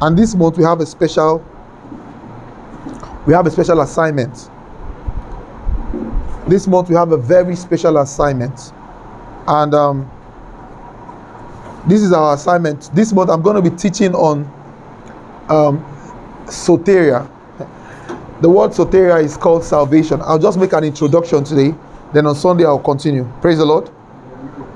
And 0.00 0.16
this 0.16 0.34
month 0.34 0.56
we 0.56 0.64
have 0.64 0.80
a 0.80 0.86
special 0.86 1.44
we 3.26 3.34
have 3.34 3.46
a 3.46 3.50
special 3.50 3.80
assignment. 3.80 4.48
This 6.46 6.66
month 6.66 6.88
we 6.88 6.94
have 6.94 7.12
a 7.12 7.16
very 7.16 7.56
special 7.56 7.98
assignment. 7.98 8.72
And 9.46 9.74
um, 9.74 10.10
this 11.86 12.00
is 12.02 12.12
our 12.12 12.34
assignment. 12.34 12.90
This 12.94 13.12
month 13.12 13.30
I'm 13.30 13.42
going 13.42 13.62
to 13.62 13.70
be 13.70 13.76
teaching 13.76 14.14
on 14.14 14.44
um, 15.48 15.84
soteria. 16.46 17.28
The 18.40 18.48
word 18.48 18.70
soteria 18.70 19.22
is 19.22 19.36
called 19.36 19.64
salvation. 19.64 20.20
I'll 20.22 20.38
just 20.38 20.58
make 20.58 20.72
an 20.72 20.84
introduction 20.84 21.42
today. 21.44 21.74
Then 22.12 22.26
on 22.26 22.36
Sunday 22.36 22.64
I'll 22.64 22.78
continue. 22.78 23.30
Praise 23.40 23.58
the 23.58 23.66
Lord. 23.66 23.90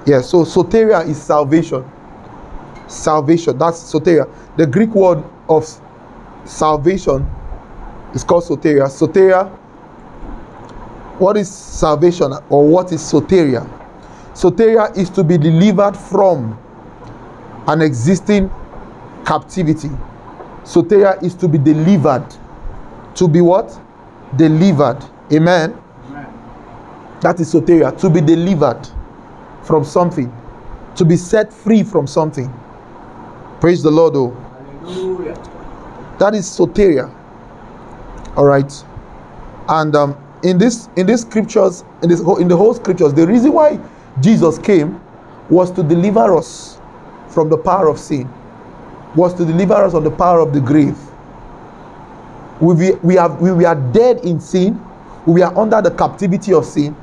Yeah, 0.04 0.20
so 0.20 0.45
soteria 0.45 1.07
is 1.07 1.20
salvation. 1.20 1.84
Salvation. 2.93 3.59
That's 3.59 3.79
soteria. 3.93 4.29
The 4.56 4.66
Greek 4.66 4.95
word 4.95 5.24
of 5.48 5.66
salvation 6.45 7.28
is 8.14 8.23
called 8.23 8.45
soteria. 8.45 8.87
Soteria. 8.87 9.48
What 11.19 11.36
is 11.36 11.50
salvation 11.52 12.33
or 12.48 12.66
what 12.66 12.92
is 12.92 13.00
soteria? 13.00 13.69
Soteria 14.34 14.97
is 14.97 15.09
to 15.10 15.24
be 15.24 15.38
delivered 15.38 15.97
from 15.97 16.59
an 17.69 17.80
existing 17.80 18.50
captivity. 19.24 19.91
Soteria 20.64 21.22
is 21.22 21.34
to 21.34 21.48
be 21.48 21.59
delivered. 21.59 22.27
To 23.14 23.28
be 23.28 23.41
what? 23.41 23.78
Delivered. 24.36 24.98
Amen. 25.33 25.77
That 27.20 27.38
is 27.41 27.52
soteria. 27.52 27.97
To 27.98 28.11
be 28.11 28.20
delivered 28.20 28.86
from 29.62 29.84
something. 29.84 30.33
To 30.97 31.05
be 31.05 31.16
set 31.16 31.52
free 31.52 31.83
from 31.83 32.06
something. 32.06 32.52
Praise 33.62 33.80
the 33.80 33.93
Lord, 33.93 34.16
oh. 34.16 34.30
Hallelujah. 34.80 35.34
That 36.19 36.34
is 36.34 36.51
soteria. 36.51 37.15
All 38.36 38.45
right. 38.45 38.84
And 39.69 39.95
um, 39.95 40.17
in 40.42 40.59
this 40.59 40.89
in 40.97 41.06
these 41.06 41.20
scriptures, 41.20 41.84
in 42.03 42.09
this 42.09 42.19
in 42.41 42.48
the 42.48 42.56
whole 42.56 42.75
scriptures, 42.75 43.14
the 43.14 43.25
reason 43.25 43.53
why 43.53 43.78
Jesus 44.20 44.59
came 44.59 45.01
was 45.48 45.70
to 45.77 45.84
deliver 45.84 46.36
us 46.36 46.81
from 47.28 47.51
the 47.51 47.56
power 47.56 47.86
of 47.86 48.01
sin, 48.01 48.28
was 49.14 49.33
to 49.34 49.45
deliver 49.45 49.75
us 49.75 49.92
from 49.92 50.03
the 50.03 50.11
power 50.11 50.41
of 50.41 50.53
the 50.53 50.61
grave. 50.61 50.98
We, 52.61 52.75
we, 52.75 52.91
we, 52.95 53.14
have, 53.14 53.41
we 53.41 53.53
were 53.53 53.91
dead 53.92 54.25
in 54.25 54.41
sin, 54.41 54.84
we 55.25 55.41
are 55.41 55.56
under 55.56 55.81
the 55.81 55.92
captivity 55.92 56.53
of 56.53 56.67
sin 56.67 56.97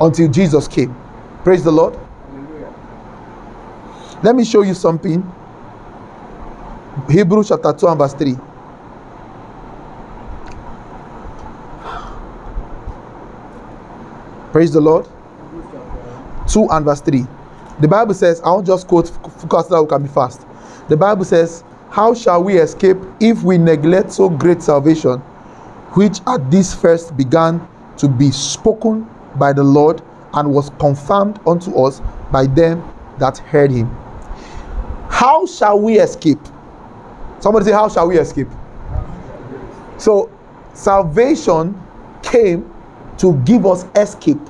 until 0.00 0.28
Jesus 0.28 0.66
came. 0.66 0.96
Praise 1.44 1.62
the 1.62 1.70
Lord. 1.70 1.96
Let 4.22 4.36
me 4.36 4.44
show 4.44 4.60
you 4.60 4.74
something. 4.74 5.22
Hebrews 7.08 7.48
chapter 7.48 7.72
2 7.72 7.86
and 7.88 7.98
verse 7.98 8.12
3. 8.12 8.36
Praise 14.52 14.72
the 14.72 14.80
Lord. 14.80 15.08
2 16.48 16.68
and 16.70 16.84
verse 16.84 17.00
3. 17.00 17.26
The 17.80 17.88
Bible 17.88 18.12
says, 18.12 18.42
I 18.42 18.50
won't 18.50 18.66
just 18.66 18.86
quote 18.86 19.08
focus 19.08 19.68
that 19.68 19.80
we 19.82 19.88
can 19.88 20.02
be 20.02 20.08
fast. 20.08 20.46
The 20.88 20.98
Bible 20.98 21.24
says, 21.24 21.64
How 21.88 22.12
shall 22.12 22.44
we 22.44 22.58
escape 22.58 22.98
if 23.20 23.42
we 23.42 23.56
neglect 23.56 24.12
so 24.12 24.28
great 24.28 24.62
salvation, 24.62 25.20
which 25.94 26.20
at 26.26 26.50
this 26.50 26.74
first 26.74 27.16
began 27.16 27.66
to 27.96 28.06
be 28.06 28.30
spoken 28.32 29.08
by 29.36 29.54
the 29.54 29.64
Lord 29.64 30.02
and 30.34 30.52
was 30.52 30.68
confirmed 30.78 31.40
unto 31.46 31.74
us 31.76 32.02
by 32.30 32.46
them 32.48 32.84
that 33.18 33.38
heard 33.38 33.70
him? 33.70 33.90
How 35.20 35.44
shall 35.44 35.78
we 35.78 36.00
escape? 36.00 36.38
Somebody 37.40 37.66
say, 37.66 37.72
How 37.72 37.90
shall 37.90 38.08
we 38.08 38.18
escape? 38.18 38.48
So, 39.98 40.30
salvation 40.72 41.78
came 42.22 42.72
to 43.18 43.34
give 43.44 43.66
us 43.66 43.84
escape 43.94 44.40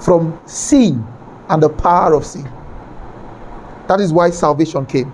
from 0.00 0.36
sin 0.46 1.06
and 1.48 1.62
the 1.62 1.68
power 1.68 2.12
of 2.12 2.26
sin. 2.26 2.42
That 3.86 4.00
is 4.00 4.12
why 4.12 4.30
salvation 4.30 4.84
came. 4.84 5.12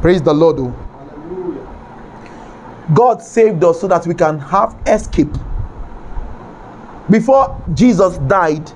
Praise 0.00 0.20
the 0.20 0.34
Lord. 0.34 0.56
oh. 0.58 0.70
Hallelujah. 0.70 2.90
God 2.92 3.22
saved 3.22 3.62
us 3.62 3.80
so 3.80 3.86
that 3.86 4.04
we 4.08 4.14
can 4.14 4.40
have 4.40 4.76
escape. 4.88 5.32
Before 7.08 7.62
Jesus 7.74 8.18
died, 8.26 8.66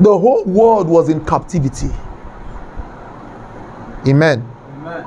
the 0.00 0.18
whole 0.18 0.42
world 0.46 0.88
was 0.88 1.10
in 1.10 1.22
captivity. 1.26 1.90
Amen. 4.06 4.46
Amen. 4.78 5.06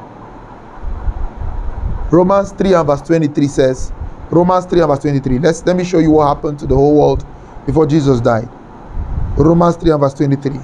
Romans 2.11 2.51
3 2.53 2.73
and 2.73 2.87
verse 2.87 3.01
23 3.01 3.47
says, 3.47 3.91
Romans 4.29 4.65
3 4.65 4.79
and 4.81 4.89
verse 4.89 4.99
23. 4.99 5.39
Let's 5.39 5.65
let 5.65 5.75
me 5.75 5.83
show 5.83 5.99
you 5.99 6.11
what 6.11 6.33
happened 6.35 6.59
to 6.59 6.67
the 6.67 6.75
whole 6.75 6.97
world 6.97 7.25
before 7.65 7.85
Jesus 7.85 8.21
died. 8.21 8.47
Romans 9.37 9.75
3 9.75 9.91
and 9.91 9.99
verse 9.99 10.13
23. 10.13 10.59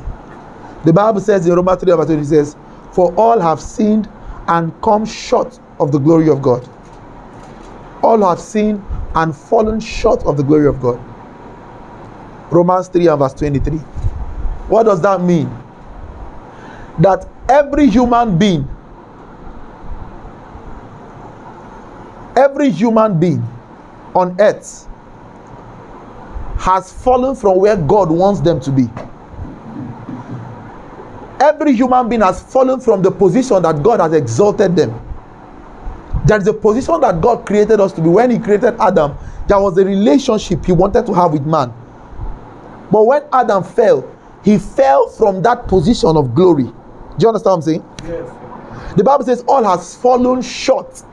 The 0.86 0.94
Bible 0.94 1.20
says 1.20 1.46
in 1.46 1.54
Romans 1.54 1.82
3 1.82 1.92
and 1.92 1.98
verse 2.00 2.08
23 2.08 2.26
says, 2.26 2.56
For 2.94 3.14
all 3.16 3.40
have 3.40 3.60
sinned 3.60 4.08
and 4.48 4.72
come 4.82 5.06
short 5.06 5.60
of 5.80 5.92
the 5.92 6.00
glory 6.00 6.30
of 6.30 6.42
God. 6.42 6.68
All 8.02 8.28
have 8.28 8.40
sinned 8.40 8.84
and 9.16 9.36
fallen 9.36 9.80
short 9.80 10.24
of 10.24 10.38
the 10.38 10.44
glory 10.44 10.68
of 10.68 10.82
God. 10.82 11.00
Romans 12.50 12.88
3 12.88 13.08
and 13.08 13.20
verse 13.20 13.34
23. 13.34 13.78
What 14.68 14.84
does 14.84 15.02
that 15.02 15.22
mean? 15.22 15.50
That 17.00 17.28
every 17.52 17.88
human 17.88 18.38
being 18.38 18.68
every 22.38 22.70
human 22.72 23.20
being 23.20 23.44
on 24.16 24.40
earth 24.40 24.88
has 26.58 26.94
fallen 26.94 27.36
from 27.36 27.58
where 27.58 27.76
God 27.76 28.10
wants 28.12 28.40
them 28.40 28.60
to 28.62 28.72
be. 28.72 28.88
Every 31.42 31.74
human 31.74 32.08
being 32.08 32.22
has 32.22 32.42
fallen 32.42 32.80
from 32.80 33.02
the 33.02 33.10
position 33.12 33.64
that 33.64 33.82
God 33.82 34.00
has 34.00 34.14
exalted 34.14 34.76
them. 34.76 34.92
There 36.26 36.38
is 36.38 36.48
a 36.48 36.54
position 36.54 37.02
that 37.02 37.20
God 37.20 37.48
created 37.48 37.80
us 37.80 37.92
to 37.94 38.02
be. 38.02 38.10
When 38.10 38.30
He 38.30 38.38
created 38.38 38.76
Adam, 38.80 39.18
there 39.48 39.60
was 39.60 39.78
a 39.80 39.84
relationship 39.84 40.64
He 40.64 40.72
wanted 40.72 41.06
to 41.08 41.14
have 41.14 41.34
with 41.34 41.46
man. 41.46 41.74
But 42.92 43.06
when 43.08 43.24
Adam 43.34 43.64
fell, 43.64 44.08
he 44.44 44.58
fell 44.58 45.08
from 45.10 45.42
that 45.44 45.68
position 45.68 46.18
of 46.18 46.36
glory. 46.36 46.72
Do 47.18 47.24
you 47.24 47.28
understand 47.28 47.52
what 47.52 47.56
I'm 47.56 47.62
saying? 47.62 47.86
Yes. 48.06 48.96
The 48.98 49.04
Bible 49.04 49.26
says, 49.26 49.44
All 49.48 49.64
has 49.64 49.96
fallen 49.96 50.42
short 50.42 51.04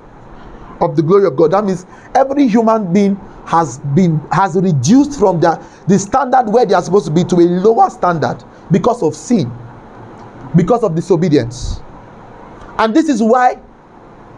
of 0.81 0.97
the 0.97 1.03
glory 1.03 1.27
of 1.27 1.37
God. 1.37 1.53
That 1.53 1.65
means 1.65 1.87
every 2.15 2.47
human 2.49 2.93
being 2.93 3.17
has 3.47 3.79
been 3.79 4.19
has 4.31 4.55
reduced 4.57 5.19
from 5.19 5.41
the, 5.41 5.63
the 5.87 5.99
standard 5.99 6.49
where 6.49 6.67
they 6.67 6.75
are 6.75 6.83
supposed 6.83 7.07
to 7.07 7.13
be 7.13 7.25
to 7.25 7.37
a 7.37 7.47
lower 7.61 7.91
standard 7.91 8.43
because 8.71 9.03
of 9.03 9.15
sin, 9.15 9.51
because 10.57 10.83
of 10.83 10.95
disobedience. 10.95 11.81
And 12.79 12.95
this 12.95 13.09
is 13.09 13.23
why 13.23 13.59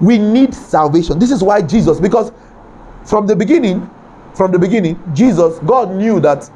we 0.01 0.17
need 0.17 0.55
salvation. 0.55 1.19
This 1.19 1.31
is 1.31 1.43
why 1.43 1.61
Jesus, 1.61 2.01
because 2.01 2.33
from 3.05 3.27
the 3.27 3.37
beginning, 3.37 3.89
from 4.35 4.53
the 4.53 4.59
beginning, 4.59 5.03
Jesus, 5.13 5.59
God 5.61 5.91
knew 5.91 6.21
that 6.21 6.49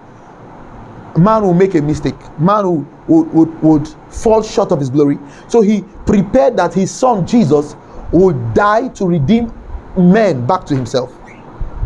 man 1.19 1.43
will 1.43 1.55
make 1.55 1.75
a 1.75 1.83
mistake 1.83 2.17
man 2.39 2.65
will, 2.67 2.89
would, 3.09 3.33
would, 3.33 3.63
would 3.63 3.89
fall 4.11 4.43
short 4.43 4.73
of 4.73 4.79
his 4.81 4.91
glory. 4.91 5.19
So 5.49 5.61
he 5.61 5.83
prepared 6.07 6.57
that 6.57 6.75
his 6.75 6.91
son 6.91 7.27
jesus 7.27 7.77
would 8.13 8.55
die 8.55 8.89
to 8.89 9.07
redeem 9.07 9.53
men 9.97 10.47
back 10.47 10.65
to 10.67 10.75
himself. 10.75 11.15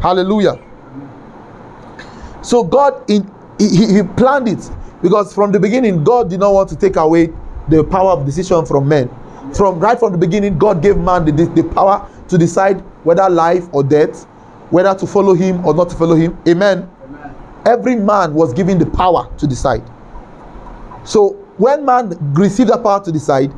Hallelujah. 0.01 0.61
So 2.43 2.63
god 2.65 3.09
in 3.11 3.31
he, 3.59 3.95
he 3.95 4.03
planned 4.17 4.49
it. 4.49 4.71
Because 5.03 5.33
from 5.33 5.53
the 5.53 5.61
beginning 5.61 6.05
god 6.05 6.31
did 6.31 6.41
not 6.41 6.53
want 6.53 6.69
to 6.71 6.77
take 6.77 6.97
away 6.97 7.31
the 7.69 7.85
power 7.85 8.13
of 8.13 8.25
decision 8.25 8.65
from 8.67 8.89
men. 8.89 9.09
From 9.55 9.79
right 9.81 9.99
from 9.99 10.13
the 10.13 10.19
beginning 10.19 10.59
god 10.59 10.83
gave 10.83 10.97
man 10.97 11.25
the, 11.25 11.33
the, 11.33 11.63
the 11.63 11.65
power 11.75 12.09
to 12.29 12.39
decide 12.39 12.81
whether 13.05 13.29
life 13.29 13.67
or 13.73 13.83
death 13.83 14.25
whether 14.71 14.95
to 14.95 15.07
follow 15.07 15.33
him 15.35 15.65
or 15.65 15.75
not 15.75 15.89
to 15.91 15.97
follow 15.97 16.15
him. 16.15 16.37
Amen. 16.47 16.89
Amen. 17.05 17.35
every 17.65 17.97
man 17.97 18.35
was 18.35 18.53
given 18.53 18.79
the 18.79 18.87
power 18.87 19.31
to 19.39 19.47
decide. 19.47 19.83
So 21.09 21.31
when 21.57 21.87
man 21.87 22.11
received 22.35 22.69
the 22.69 22.77
power 22.77 23.03
to 23.03 23.11
decide, 23.11 23.51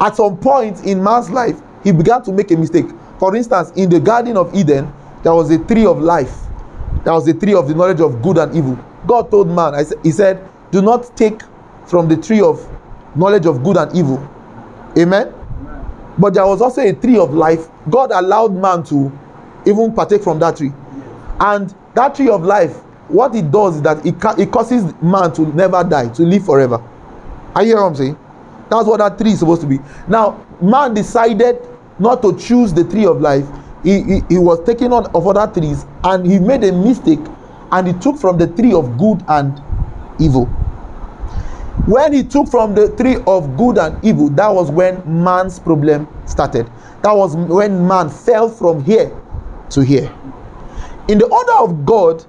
at 0.00 0.14
some 0.16 0.36
point 0.36 0.84
in 0.84 1.02
man's 1.02 1.30
life, 1.30 1.58
he 1.82 1.92
began 1.92 2.22
to 2.24 2.30
make 2.32 2.50
a 2.50 2.56
mistake. 2.56 2.84
For 3.18 3.34
instance, 3.34 3.72
in 3.74 3.88
the 3.88 3.98
Garden 3.98 4.36
of 4.36 4.54
Eden, 4.54 4.92
there 5.22 5.32
was 5.32 5.50
a 5.50 5.58
tree 5.64 5.86
of 5.86 5.98
life. 5.98 6.42
There 7.04 7.14
was 7.14 7.26
a 7.26 7.32
tree 7.32 7.54
of 7.54 7.68
the 7.68 7.74
knowledge 7.74 8.02
of 8.02 8.20
good 8.20 8.36
and 8.36 8.54
evil. 8.54 8.78
God 9.06 9.30
told 9.30 9.48
man, 9.48 9.82
He 10.02 10.10
said, 10.10 10.46
Do 10.70 10.82
not 10.82 11.16
take 11.16 11.40
from 11.86 12.06
the 12.06 12.18
tree 12.18 12.42
of 12.42 12.68
knowledge 13.16 13.46
of 13.46 13.64
good 13.64 13.78
and 13.78 13.96
evil. 13.96 14.18
Amen. 14.98 15.28
Amen. 15.32 16.14
But 16.18 16.34
there 16.34 16.46
was 16.46 16.60
also 16.60 16.82
a 16.82 16.92
tree 16.92 17.16
of 17.18 17.32
life. 17.32 17.66
God 17.88 18.10
allowed 18.12 18.54
man 18.54 18.82
to 18.84 19.10
even 19.64 19.94
partake 19.94 20.22
from 20.22 20.38
that 20.40 20.58
tree. 20.58 20.72
And 21.40 21.74
that 21.94 22.14
tree 22.14 22.28
of 22.28 22.42
life, 22.42 22.76
what 23.08 23.34
it 23.34 23.50
does 23.50 23.76
is 23.76 23.82
that 23.82 24.04
it, 24.04 24.20
ca- 24.20 24.36
it 24.38 24.50
causes 24.50 24.92
man 25.02 25.32
to 25.32 25.42
never 25.56 25.82
die, 25.82 26.08
to 26.08 26.22
live 26.22 26.44
forever. 26.44 26.82
Are 27.54 27.62
you 27.62 27.68
hearing 27.68 27.82
what 27.82 27.88
I'm 27.90 27.96
saying? 27.96 28.18
That's 28.70 28.86
what 28.86 28.98
that 28.98 29.18
tree 29.18 29.32
is 29.32 29.38
supposed 29.38 29.62
to 29.62 29.66
be. 29.66 29.78
Now, 30.06 30.44
man 30.60 30.94
decided 30.94 31.66
not 31.98 32.22
to 32.22 32.36
choose 32.38 32.72
the 32.72 32.84
tree 32.84 33.06
of 33.06 33.20
life. 33.20 33.46
He, 33.82 34.02
he, 34.02 34.20
he 34.28 34.38
was 34.38 34.64
taking 34.66 34.92
on 34.92 35.06
of 35.14 35.26
other 35.26 35.50
trees 35.52 35.86
and 36.04 36.26
he 36.26 36.38
made 36.38 36.64
a 36.64 36.72
mistake 36.72 37.20
and 37.72 37.86
he 37.86 37.92
took 37.94 38.18
from 38.18 38.38
the 38.38 38.46
tree 38.46 38.74
of 38.74 38.98
good 38.98 39.24
and 39.28 39.60
evil. 40.20 40.46
When 41.86 42.12
he 42.12 42.22
took 42.22 42.48
from 42.48 42.74
the 42.74 42.94
tree 42.96 43.16
of 43.26 43.56
good 43.56 43.78
and 43.78 44.04
evil, 44.04 44.28
that 44.30 44.48
was 44.48 44.70
when 44.70 45.02
man's 45.06 45.58
problem 45.58 46.06
started. 46.26 46.70
That 47.02 47.12
was 47.12 47.34
when 47.36 47.86
man 47.86 48.10
fell 48.10 48.50
from 48.50 48.84
here 48.84 49.10
to 49.70 49.80
here. 49.80 50.12
In 51.08 51.18
the 51.18 51.26
order 51.26 51.52
of 51.52 51.86
God, 51.86 52.24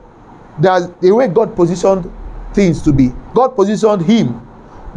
the 0.60 1.12
way 1.12 1.28
God 1.28 1.56
positioned 1.56 2.12
things 2.54 2.82
to 2.84 2.94
be. 2.94 3.12
God 3.34 3.50
positioned 3.50 4.04
him, 4.04 4.46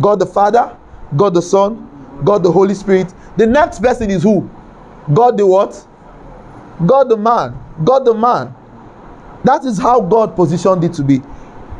God 0.00 0.18
the 0.18 0.26
Father, 0.26 0.76
God 1.16 1.34
the 1.34 1.42
Son, 1.42 1.88
God 2.24 2.42
the 2.42 2.50
Holy 2.50 2.74
Spirit. 2.74 3.12
The 3.36 3.46
next 3.46 3.80
person 3.80 4.10
is 4.10 4.22
who? 4.22 4.48
God 5.12 5.36
the 5.36 5.46
what? 5.46 5.86
God 6.86 7.08
the 7.08 7.16
man. 7.16 7.58
God 7.84 8.04
the 8.04 8.14
man. 8.14 8.54
That 9.44 9.64
is 9.64 9.78
how 9.78 10.00
God 10.00 10.36
positioned 10.36 10.84
it 10.84 10.92
to 10.94 11.02
be. 11.02 11.20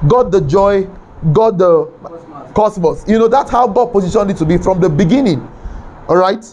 God 0.09 0.33
the 0.33 0.41
joy, 0.41 0.89
God 1.33 1.59
the 1.59 1.87
cosmos. 2.55 3.07
You 3.09 3.19
know, 3.19 3.29
that's 3.29 3.51
how 3.51 3.69
God 3.69 3.87
positioned 3.93 4.31
it 4.31 4.37
to 4.39 4.45
be 4.45 4.59
from 4.59 4.81
the 4.81 4.89
beginning. 4.89 5.47
All 6.09 6.17
right? 6.17 6.45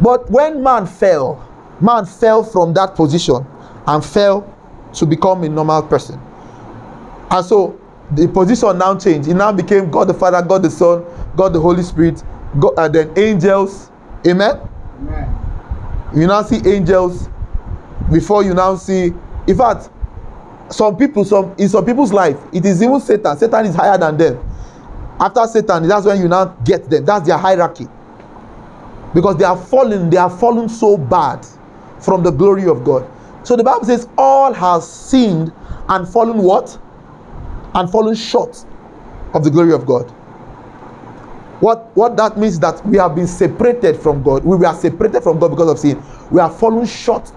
But 0.00 0.30
when 0.30 0.62
man 0.62 0.86
fell, 0.86 1.46
man 1.80 2.06
fell 2.06 2.42
from 2.42 2.74
that 2.74 2.94
position 2.94 3.46
and 3.86 4.04
fell 4.04 4.52
to 4.94 5.06
become 5.06 5.44
a 5.44 5.48
normal 5.48 5.82
person. 5.82 6.20
And 7.30 7.44
so 7.44 7.78
the 8.12 8.28
position 8.28 8.78
now 8.78 8.96
changed. 8.96 9.28
It 9.28 9.34
now 9.34 9.52
became 9.52 9.90
God 9.90 10.08
the 10.08 10.14
Father, 10.14 10.40
God 10.42 10.62
the 10.62 10.70
Son, 10.70 11.04
God 11.36 11.52
the 11.52 11.60
Holy 11.60 11.82
Spirit, 11.82 12.22
God, 12.58 12.74
and 12.78 12.94
then 12.94 13.18
angels. 13.18 13.90
Amen. 14.26 14.60
Amen. 15.00 15.46
You 16.14 16.26
now 16.26 16.42
see 16.42 16.66
angels 16.68 17.28
before 18.12 18.44
you 18.44 18.54
now 18.54 18.76
see. 18.76 19.12
In 19.46 19.56
fact, 19.56 19.90
some 20.70 20.96
people, 20.96 21.24
some 21.24 21.54
in 21.58 21.68
some 21.68 21.84
people's 21.84 22.12
life, 22.12 22.38
it 22.52 22.64
is 22.64 22.82
even 22.82 23.00
Satan. 23.00 23.36
Satan 23.36 23.66
is 23.66 23.74
higher 23.74 23.98
than 23.98 24.16
them. 24.16 24.38
After 25.20 25.46
Satan, 25.46 25.88
that's 25.88 26.06
when 26.06 26.20
you 26.20 26.28
now 26.28 26.46
get 26.64 26.88
them. 26.90 27.04
That's 27.04 27.26
their 27.26 27.38
hierarchy. 27.38 27.86
Because 29.14 29.36
they 29.36 29.44
are 29.44 29.56
fallen, 29.56 30.10
they 30.10 30.16
are 30.16 30.30
fallen 30.30 30.68
so 30.68 30.96
bad 30.96 31.46
from 32.00 32.22
the 32.22 32.30
glory 32.30 32.68
of 32.68 32.84
God. 32.84 33.10
So 33.44 33.56
the 33.56 33.64
Bible 33.64 33.84
says, 33.84 34.08
all 34.18 34.52
has 34.52 34.90
sinned 34.90 35.52
and 35.88 36.08
fallen 36.08 36.38
what? 36.38 36.78
And 37.76 37.90
fallen 37.90 38.14
short 38.14 38.64
of 39.34 39.44
the 39.44 39.50
glory 39.50 39.72
of 39.72 39.86
God. 39.86 40.10
What, 41.60 41.94
what 41.96 42.16
that 42.16 42.36
means 42.36 42.58
that 42.60 42.84
we 42.86 42.98
have 42.98 43.14
been 43.14 43.26
separated 43.26 43.96
from 43.98 44.22
God. 44.22 44.44
We 44.44 44.56
were 44.56 44.74
separated 44.74 45.22
from 45.22 45.38
God 45.38 45.50
because 45.50 45.70
of 45.70 45.78
sin. 45.78 46.02
We 46.30 46.40
are 46.40 46.50
fallen 46.50 46.86
short 46.86 47.30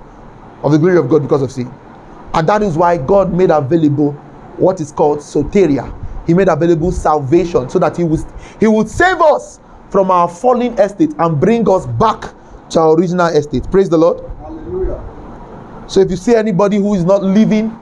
of 0.64 0.72
the 0.72 0.78
glory 0.78 0.98
of 0.98 1.10
God 1.10 1.22
because 1.22 1.42
of 1.42 1.52
sin. 1.52 1.72
And 2.34 2.48
that 2.50 2.62
is 2.62 2.78
why 2.78 2.98
God 2.98 3.34
made 3.34 3.52
available 3.52 4.14
what 4.58 4.80
is 4.82 4.92
called 4.92 5.20
soteria. 5.20 5.96
He 6.28 6.34
made 6.34 6.48
available 6.48 6.92
salvation 6.92 7.70
so 7.70 7.80
that 7.80 7.98
He 7.98 8.04
would, 8.04 8.20
he 8.60 8.68
would 8.68 8.90
save 8.90 9.20
us 9.22 9.60
from 9.90 10.12
our 10.12 10.30
fallen 10.30 10.78
estate 10.80 11.12
and 11.18 11.40
bring 11.40 11.68
us 11.70 11.86
back 11.86 12.34
to 12.72 12.80
our 12.80 12.96
original 12.96 13.28
estate. 13.28 13.70
Praise 13.72 13.90
the 13.90 13.98
Lord. 13.98 14.20
Hallelujah. 14.40 15.04
So 15.88 16.02
if 16.02 16.12
you 16.12 16.18
see 16.18 16.36
anybody 16.36 16.78
who 16.78 16.94
is 16.94 17.04
not 17.04 17.24
living 17.24 17.78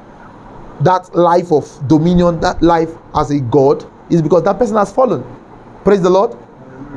that 0.82 1.14
life 1.16 1.52
of 1.52 1.88
dominion, 1.88 2.40
that 2.42 2.62
life 2.62 2.90
as 3.16 3.32
a 3.32 3.40
God, 3.40 3.86
is 4.10 4.22
because 4.22 4.44
that 4.44 4.58
person 4.58 4.76
has 4.76 4.92
fallen. 4.92 5.24
Praise 5.84 6.02
the 6.02 6.10
Lord. 6.10 6.34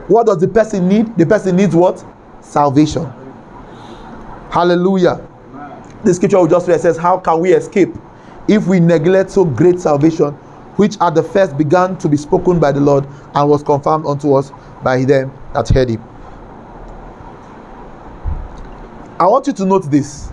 What 0.09 0.27
does 0.27 0.39
the 0.39 0.49
person 0.49 0.89
need? 0.89 1.17
The 1.17 1.27
person 1.27 1.57
needs 1.57 1.75
what? 1.75 2.05
Salvation. 2.41 3.11
Hallelujah. 4.51 5.27
The 6.05 6.15
scripture 6.15 6.41
we 6.41 6.49
just 6.49 6.67
read 6.67 6.81
says, 6.81 6.97
How 6.97 7.19
can 7.19 7.41
we 7.41 7.53
escape 7.53 7.95
if 8.49 8.67
we 8.67 8.81
neglect 8.81 9.31
so 9.31 9.45
great 9.45 9.79
salvation, 9.79 10.33
which 10.77 10.97
at 11.01 11.15
the 11.15 11.23
first 11.23 11.57
began 11.57 11.97
to 11.99 12.09
be 12.09 12.17
spoken 12.17 12.59
by 12.59 12.73
the 12.73 12.81
Lord 12.81 13.07
and 13.35 13.49
was 13.49 13.63
confirmed 13.63 14.07
unto 14.07 14.35
us 14.35 14.51
by 14.83 15.05
them 15.05 15.33
that 15.53 15.69
heard 15.69 15.91
him? 15.91 16.03
I 19.21 19.27
want 19.27 19.47
you 19.47 19.53
to 19.53 19.65
note 19.67 19.91
this. 19.91 20.33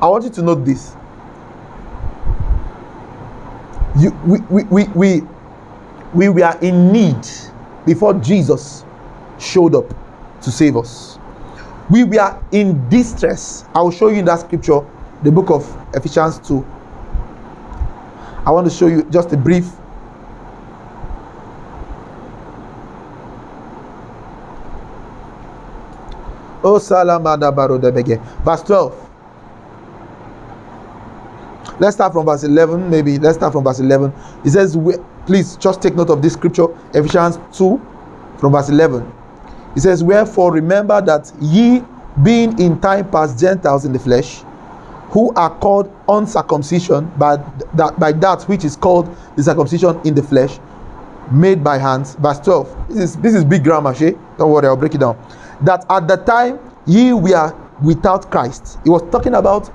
I 0.00 0.06
want 0.06 0.24
you 0.24 0.30
to 0.30 0.42
note 0.42 0.64
this. 0.64 0.94
You, 3.96 4.10
we, 4.26 4.40
we, 4.50 4.64
we, 4.64 4.84
we, 4.94 5.22
we 6.14 6.28
were 6.28 6.58
in 6.60 6.90
need 6.90 7.26
before 7.86 8.14
Jesus 8.14 8.84
showed 9.38 9.74
up 9.74 9.94
to 10.42 10.50
save 10.50 10.76
us. 10.76 11.18
We 11.90 12.02
were 12.04 12.42
in 12.50 12.88
distress. 12.88 13.64
I 13.74 13.82
will 13.82 13.92
show 13.92 14.08
you 14.08 14.18
in 14.18 14.24
that 14.24 14.40
scripture, 14.40 14.80
the 15.22 15.30
book 15.30 15.50
of 15.50 15.64
Ephesians 15.94 16.38
2. 16.40 16.64
I 18.46 18.50
want 18.50 18.66
to 18.68 18.74
show 18.74 18.88
you 18.88 19.04
just 19.04 19.32
a 19.32 19.36
brief. 19.36 19.70
Oh, 26.64 26.78
Barodebege. 26.78 28.18
Verse 28.42 28.62
12. 28.62 29.03
Let's 31.80 31.96
start 31.96 32.12
from 32.12 32.26
verse 32.26 32.44
11, 32.44 32.88
maybe. 32.88 33.18
Let's 33.18 33.36
start 33.36 33.52
from 33.52 33.64
verse 33.64 33.80
11. 33.80 34.12
It 34.44 34.50
says, 34.50 34.76
please 35.26 35.56
just 35.56 35.82
take 35.82 35.96
note 35.96 36.10
of 36.10 36.22
this 36.22 36.34
scripture, 36.34 36.66
Ephesians 36.94 37.38
2, 37.56 37.80
from 38.38 38.52
verse 38.52 38.68
11. 38.68 39.10
It 39.76 39.80
says, 39.80 40.04
Wherefore 40.04 40.52
remember 40.52 41.00
that 41.02 41.32
ye, 41.40 41.82
being 42.22 42.56
in 42.60 42.80
time 42.80 43.10
past 43.10 43.40
Gentiles 43.40 43.84
in 43.84 43.92
the 43.92 43.98
flesh, 43.98 44.42
who 45.10 45.32
are 45.34 45.50
called 45.58 45.92
uncircumcision 46.08 47.10
by 47.18 47.36
that, 47.74 47.98
by 47.98 48.12
that 48.12 48.42
which 48.44 48.64
is 48.64 48.76
called 48.76 49.14
the 49.36 49.42
circumcision 49.42 50.00
in 50.04 50.14
the 50.14 50.22
flesh, 50.22 50.58
made 51.32 51.64
by 51.64 51.78
hands. 51.78 52.14
Verse 52.16 52.38
12. 52.40 52.88
This 52.88 52.98
is, 52.98 53.16
this 53.16 53.34
is 53.34 53.44
big 53.44 53.64
grammar, 53.64 53.94
Shay. 53.94 54.14
Don't 54.38 54.50
worry, 54.50 54.66
I'll 54.66 54.76
break 54.76 54.94
it 54.94 54.98
down. 54.98 55.16
That 55.62 55.84
at 55.90 56.06
the 56.06 56.16
time 56.18 56.60
ye 56.86 57.12
were 57.12 57.52
without 57.82 58.30
Christ. 58.30 58.78
He 58.84 58.90
was 58.90 59.02
talking 59.10 59.34
about 59.34 59.72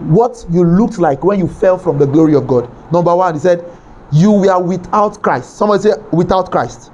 what 0.00 0.44
you 0.50 0.64
looked 0.64 0.98
like 0.98 1.22
when 1.24 1.38
you 1.38 1.46
fell 1.46 1.76
from 1.76 1.98
the 1.98 2.06
glory 2.06 2.34
of 2.34 2.46
God. 2.46 2.70
Number 2.92 3.14
one, 3.14 3.34
he 3.34 3.40
said, 3.40 3.64
You 4.12 4.32
were 4.32 4.58
without 4.58 5.22
Christ. 5.22 5.56
Somebody 5.56 5.82
say, 5.82 5.92
Without 6.10 6.50
Christ. 6.50 6.90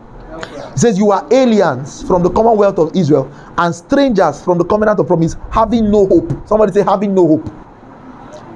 He 0.72 0.78
says, 0.78 0.98
You 0.98 1.12
are 1.12 1.26
aliens 1.32 2.02
from 2.02 2.22
the 2.22 2.30
commonwealth 2.30 2.78
of 2.78 2.96
Israel 2.96 3.30
and 3.58 3.74
strangers 3.74 4.42
from 4.42 4.58
the 4.58 4.64
covenant 4.64 4.98
of 4.98 5.06
promise, 5.06 5.36
having 5.52 5.90
no 5.90 6.06
hope. 6.06 6.30
Somebody 6.48 6.72
say, 6.72 6.82
Having 6.82 7.14
no 7.14 7.26
hope. 7.26 7.52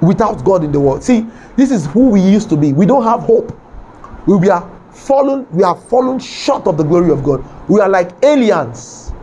Without 0.01 0.43
God 0.43 0.63
in 0.63 0.71
the 0.73 0.79
world. 0.79 1.01
See, 1.03 1.25
this 1.55 1.71
is 1.71 1.85
who 1.87 2.09
we 2.09 2.19
used 2.19 2.49
to 2.49 2.57
be. 2.57 2.73
We 2.73 2.85
don't 2.85 3.03
have 3.03 3.21
hope. 3.21 3.57
We 4.27 4.49
are 4.49 4.69
fallen, 4.91 5.47
we 5.51 5.63
are 5.63 5.75
fallen 5.75 6.19
short 6.19 6.67
of 6.67 6.77
the 6.77 6.83
glory 6.83 7.11
of 7.11 7.23
God. 7.23 7.43
We 7.69 7.79
are 7.79 7.87
like 7.87 8.11
aliens. 8.23 9.13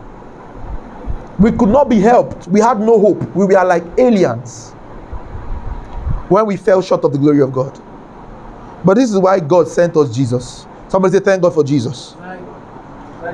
We 1.37 1.51
could 1.51 1.69
not 1.69 1.89
be 1.89 1.99
helped. 1.99 2.47
We 2.47 2.59
had 2.59 2.79
no 2.79 2.99
hope. 2.99 3.21
We 3.35 3.45
were 3.45 3.63
like 3.63 3.83
aliens 3.99 4.72
when 6.33 6.47
we 6.47 6.57
fell 6.57 6.81
short 6.81 7.03
of 7.03 7.11
the 7.11 7.19
glory 7.19 7.41
of 7.41 7.53
God. 7.53 7.79
But 8.83 8.95
this 8.95 9.11
is 9.11 9.19
why 9.19 9.39
God 9.39 9.67
sent 9.67 9.95
us 9.95 10.13
Jesus. 10.13 10.65
Somebody 10.87 11.17
say, 11.17 11.23
Thank 11.23 11.43
God 11.43 11.53
for 11.53 11.63
Jesus. 11.63 12.15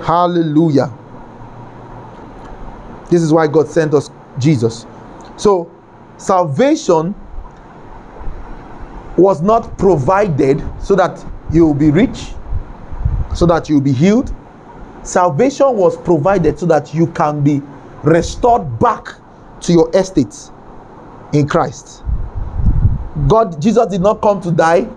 Hallelujah. 0.04 0.92
This 3.10 3.22
is 3.22 3.32
why 3.32 3.48
God 3.48 3.70
sent 3.70 3.94
us 3.94 4.10
Jesus. 4.38 4.86
So, 5.38 5.72
salvation 6.18 7.16
was 9.18 9.42
not 9.42 9.78
provided 9.78 10.62
so 10.82 10.94
that 10.96 11.26
you 11.54 11.66
will 11.66 11.74
be 11.74 11.92
rich, 11.92 12.34
so 13.34 13.46
that 13.46 13.70
you 13.70 13.76
will 13.76 13.82
be 13.82 13.94
healed. 13.94 14.36
Salvation 15.04 15.74
was 15.78 15.96
provided 16.02 16.60
so 16.60 16.66
that 16.66 16.94
you 16.94 17.08
can 17.08 17.42
be 17.46 17.62
restored 18.04 18.78
back 18.78 19.08
to 19.62 19.72
your 19.72 19.90
estate 19.96 20.36
in 21.32 21.48
Christ. 21.48 22.04
God, 23.28 23.62
Jesus 23.62 23.88
did 23.88 24.02
not 24.02 24.22
come 24.22 24.42
to 24.42 24.52
die 24.52 24.88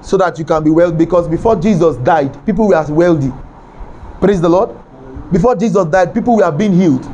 so 0.00 0.16
that 0.16 0.38
you 0.38 0.44
can 0.44 0.62
be 0.64 0.70
wealthy 0.70 0.96
because 0.96 1.28
before 1.28 1.56
Jesus 1.56 1.96
died, 1.98 2.44
people 2.44 2.68
were 2.68 2.84
wealthy. 2.88 3.32
Praise 4.20 4.40
the 4.40 4.48
Lord. 4.48 4.76
Before 5.30 5.56
Jesus 5.56 5.84
died, 5.86 6.12
people 6.12 6.36
were 6.36 6.50
being 6.50 6.74
healed. 6.74 7.04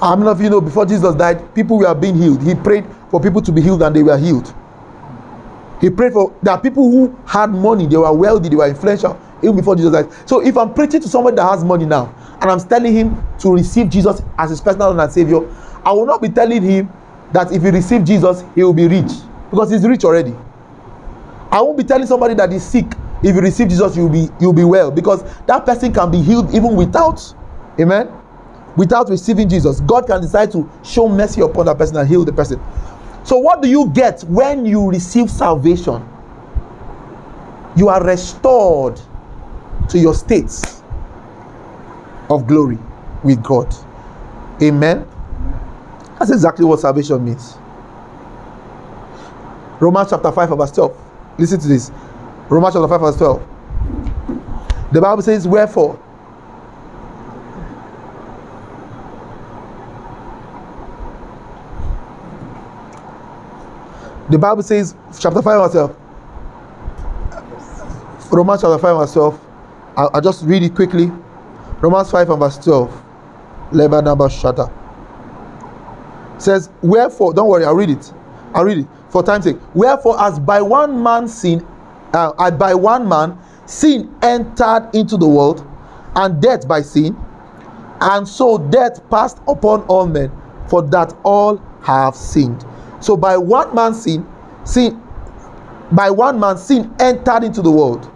How 0.00 0.14
many 0.14 0.30
of 0.30 0.40
you 0.40 0.50
know 0.50 0.60
before 0.60 0.86
Jesus 0.86 1.14
died, 1.14 1.54
people 1.54 1.78
were 1.78 1.94
being 1.94 2.16
healed? 2.16 2.42
He 2.42 2.54
prayed 2.54 2.84
for 3.10 3.20
people 3.20 3.42
to 3.42 3.50
be 3.50 3.60
healed 3.60 3.82
and 3.82 3.94
they 3.94 4.02
were 4.02 4.18
healed. 4.18 4.52
He 5.80 5.90
prayed 5.90 6.12
for 6.12 6.36
there 6.42 6.54
are 6.54 6.60
people 6.60 6.90
who 6.90 7.16
had 7.26 7.50
money, 7.50 7.86
they 7.86 7.96
were 7.96 8.12
wealthy, 8.12 8.48
they 8.48 8.56
were 8.56 8.68
influential 8.68 9.18
even 9.42 9.56
before 9.56 9.76
Jesus 9.76 9.92
died. 9.92 10.08
So 10.28 10.44
if 10.44 10.56
I'm 10.56 10.74
preaching 10.74 11.00
to 11.00 11.08
somebody 11.08 11.36
that 11.36 11.48
has 11.48 11.64
money 11.64 11.86
now 11.86 12.14
and 12.40 12.50
I'm 12.50 12.60
telling 12.60 12.94
him 12.94 13.22
to 13.40 13.52
receive 13.52 13.88
Jesus 13.88 14.22
as 14.36 14.50
his 14.50 14.60
personal 14.60 14.88
Lord 14.88 15.00
and 15.00 15.12
Savior, 15.12 15.40
I 15.84 15.92
will 15.92 16.06
not 16.06 16.20
be 16.20 16.28
telling 16.28 16.62
him 16.62 16.92
that 17.32 17.52
if 17.52 17.62
you 17.62 17.70
receive 17.70 18.04
Jesus, 18.04 18.44
he 18.54 18.62
will 18.62 18.74
be 18.74 18.88
rich 18.88 19.12
because 19.50 19.70
he's 19.70 19.86
rich 19.86 20.04
already. 20.04 20.34
I 21.50 21.60
won't 21.62 21.78
be 21.78 21.84
telling 21.84 22.06
somebody 22.06 22.34
that 22.34 22.52
is 22.52 22.62
sick 22.62 22.86
if 23.22 23.34
you 23.34 23.40
receive 23.40 23.68
Jesus, 23.68 23.96
you'll 23.96 24.08
be 24.08 24.28
you'll 24.40 24.52
be 24.52 24.64
well 24.64 24.90
because 24.90 25.24
that 25.46 25.66
person 25.66 25.92
can 25.92 26.10
be 26.10 26.22
healed 26.22 26.54
even 26.54 26.76
without, 26.76 27.34
amen, 27.80 28.08
without 28.76 29.10
receiving 29.10 29.48
Jesus. 29.48 29.80
God 29.80 30.06
can 30.06 30.20
decide 30.20 30.52
to 30.52 30.70
show 30.84 31.08
mercy 31.08 31.40
upon 31.40 31.66
that 31.66 31.78
person 31.78 31.96
and 31.96 32.08
heal 32.08 32.24
the 32.24 32.32
person. 32.32 32.60
So, 33.24 33.38
what 33.38 33.60
do 33.60 33.68
you 33.68 33.90
get 33.92 34.22
when 34.22 34.64
you 34.64 34.88
receive 34.88 35.30
salvation? 35.30 36.06
You 37.76 37.88
are 37.88 38.04
restored 38.04 39.00
to 39.88 39.98
your 39.98 40.14
states 40.14 40.82
of 42.30 42.46
glory 42.46 42.78
with 43.24 43.42
God. 43.42 43.74
Amen. 44.62 45.06
That's 46.18 46.30
exactly 46.30 46.64
what 46.64 46.80
salvation 46.80 47.24
means. 47.24 47.56
Romans 49.80 50.10
chapter 50.10 50.32
5, 50.32 50.48
verse 50.50 50.72
12. 50.72 50.96
Listen 51.38 51.60
to 51.60 51.68
this. 51.68 51.92
Romans 52.48 52.74
chapter 52.74 52.88
5, 52.88 53.00
verse 53.00 53.16
12. 53.16 53.42
The 54.92 55.00
Bible 55.00 55.22
says, 55.22 55.46
Wherefore, 55.46 55.98
the 64.28 64.38
Bible 64.38 64.62
says, 64.62 64.96
chapter 65.20 65.40
5, 65.40 65.44
verse 65.44 65.72
12. 65.72 65.96
Romans 68.32 68.60
chapter 68.62 68.78
5, 68.78 68.96
verse 68.98 69.12
12. 69.12 69.40
I'll, 69.96 70.10
I'll 70.14 70.20
just 70.20 70.44
read 70.44 70.62
it 70.64 70.74
quickly. 70.74 71.12
Romans 71.80 72.10
5 72.10 72.30
and 72.30 72.38
verse 72.40 72.58
12. 72.58 73.04
Lebanaba 73.70 74.28
Shata. 74.28 74.77
Says, 76.38 76.70
Wherefore, 76.82 77.34
don't 77.34 77.48
worry, 77.48 77.64
I'll 77.64 77.74
read 77.74 77.90
it. 77.90 78.12
I'll 78.54 78.64
read 78.64 78.78
it 78.78 78.86
for 79.10 79.22
time's 79.22 79.44
sake. 79.44 79.58
Wherefore, 79.74 80.20
as 80.20 80.38
by 80.38 80.62
one 80.62 81.02
man 81.02 81.28
sin, 81.28 81.66
uh, 82.12 82.32
as 82.38 82.52
by 82.52 82.74
one 82.74 83.08
man 83.08 83.38
sin 83.66 84.14
entered 84.22 84.90
into 84.94 85.16
the 85.16 85.28
world, 85.28 85.66
and 86.14 86.40
death 86.40 86.66
by 86.66 86.82
sin, 86.82 87.16
and 88.00 88.26
so 88.26 88.58
death 88.58 89.00
passed 89.10 89.38
upon 89.48 89.82
all 89.82 90.06
men, 90.06 90.30
for 90.68 90.82
that 90.82 91.14
all 91.24 91.60
have 91.82 92.14
sinned. 92.14 92.64
So 93.00 93.16
by 93.16 93.36
one 93.36 93.74
man 93.74 93.94
sin, 93.94 94.26
sin 94.64 95.02
by 95.92 96.10
one 96.10 96.38
man 96.38 96.58
sin 96.58 96.94
entered 97.00 97.44
into 97.44 97.62
the 97.62 97.70
world. 97.70 98.10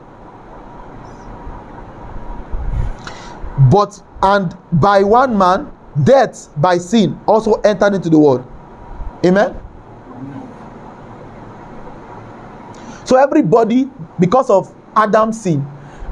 But 3.70 4.02
and 4.22 4.56
by 4.72 5.02
one 5.02 5.36
man 5.36 5.70
death 6.04 6.48
by 6.56 6.78
sin 6.78 7.18
also 7.26 7.54
entered 7.62 7.94
into 7.94 8.08
the 8.08 8.18
world. 8.18 8.44
Amen. 9.24 9.58
So 13.04 13.16
everybody, 13.16 13.90
because 14.18 14.48
of 14.48 14.74
Adam's 14.96 15.40
sin, 15.42 15.66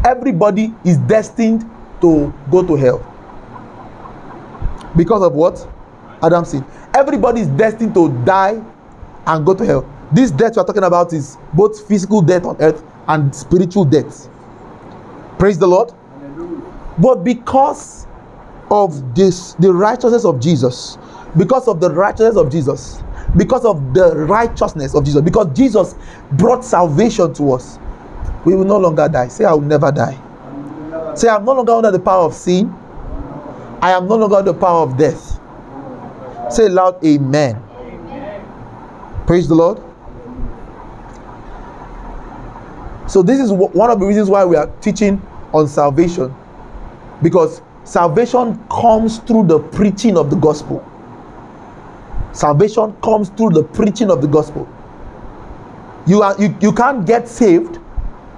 everybody 0.05 0.75
is 0.85 0.99
destined 0.99 1.65
to 2.01 2.33
go 2.51 2.67
to 2.67 2.77
hell. 2.77 3.07
Because 4.97 5.23
of 5.23 5.35
what? 5.35 5.67
Adam's 6.23 6.51
sin. 6.51 6.65
Everybody 6.95 7.43
is 7.43 7.49
destined 7.49 7.95
to 7.95 8.11
die 8.25 8.63
and 9.27 9.47
go 9.47 9.55
to 9.55 9.65
hell. 9.65 9.91
This 10.13 10.31
death 10.31 10.57
we 10.57 10.63
are 10.63 10.67
talking 10.67 10.83
about 10.83 11.13
is 11.13 11.39
both 11.55 11.87
physical 11.87 12.21
death 12.21 12.45
on 12.45 12.57
earth 12.61 12.83
and 13.09 13.35
spiritual 13.35 13.85
death. 13.85 14.29
Praise 15.39 15.59
the 15.59 15.67
Lord. 15.67 15.93
Hallelujah. 16.19 16.95
But 16.99 17.25
because 17.25 18.07
of 18.71 19.15
this, 19.15 19.55
the 19.55 19.73
righteousness 19.73 20.25
of 20.25 20.41
Jesus, 20.41 20.97
because 21.37 21.69
of 21.69 21.81
the 21.81 21.91
righteousness 21.91 22.37
of 22.37 22.51
Jesus, 22.51 23.03
because 23.37 23.65
of 23.65 23.95
the 23.95 24.17
righteousness 24.17 24.95
of 24.95 25.05
Jesus, 25.05 25.23
because 25.23 25.57
Jesus 25.57 25.95
brought 26.33 26.65
salvation 26.65 27.33
to 27.35 27.53
us, 27.53 27.79
we 28.45 28.55
will 28.55 28.65
no 28.65 28.79
longer 28.79 29.09
die. 29.09 29.29
Say, 29.29 29.45
I 29.45 29.53
will 29.53 29.61
never 29.61 29.93
die. 29.93 30.19
Say, 31.15 31.29
I'm 31.29 31.45
no 31.45 31.53
longer 31.53 31.73
under 31.73 31.91
the 31.91 31.99
power 31.99 32.25
of 32.25 32.35
sin. 32.35 32.73
I 33.83 33.93
am 33.93 34.07
no 34.09 34.17
longer 34.17 34.37
under 34.37 34.53
the 34.53 34.59
power 34.59 34.83
of 34.83 34.97
death. 34.97 35.39
Say 36.51 36.69
loud, 36.69 37.05
Amen. 37.05 37.63
Praise 39.27 39.49
the 39.49 39.55
Lord. 39.55 39.81
So, 43.07 43.23
this 43.23 43.41
is 43.41 43.53
one 43.53 43.91
of 43.91 43.99
the 43.99 44.07
reasons 44.07 44.29
why 44.29 44.45
we 44.45 44.57
are 44.57 44.69
teaching 44.81 45.21
on 45.53 45.67
salvation 45.67 46.35
because 47.23 47.61
salvation 47.85 48.59
comes 48.69 49.19
through 49.19 49.47
the 49.47 49.59
preaching 49.59 50.17
of 50.17 50.31
the 50.31 50.37
gospel. 50.37 50.85
Salvation 52.33 52.93
comes 53.03 53.29
through 53.31 53.51
the 53.51 53.65
preaching 53.65 54.11
of 54.11 54.21
the 54.23 54.29
gospel. 54.29 54.69
You, 56.07 56.23
are, 56.23 56.41
you, 56.41 56.57
you 56.61 56.73
can't 56.73 57.07
get 57.07 57.29
saved 57.29 57.77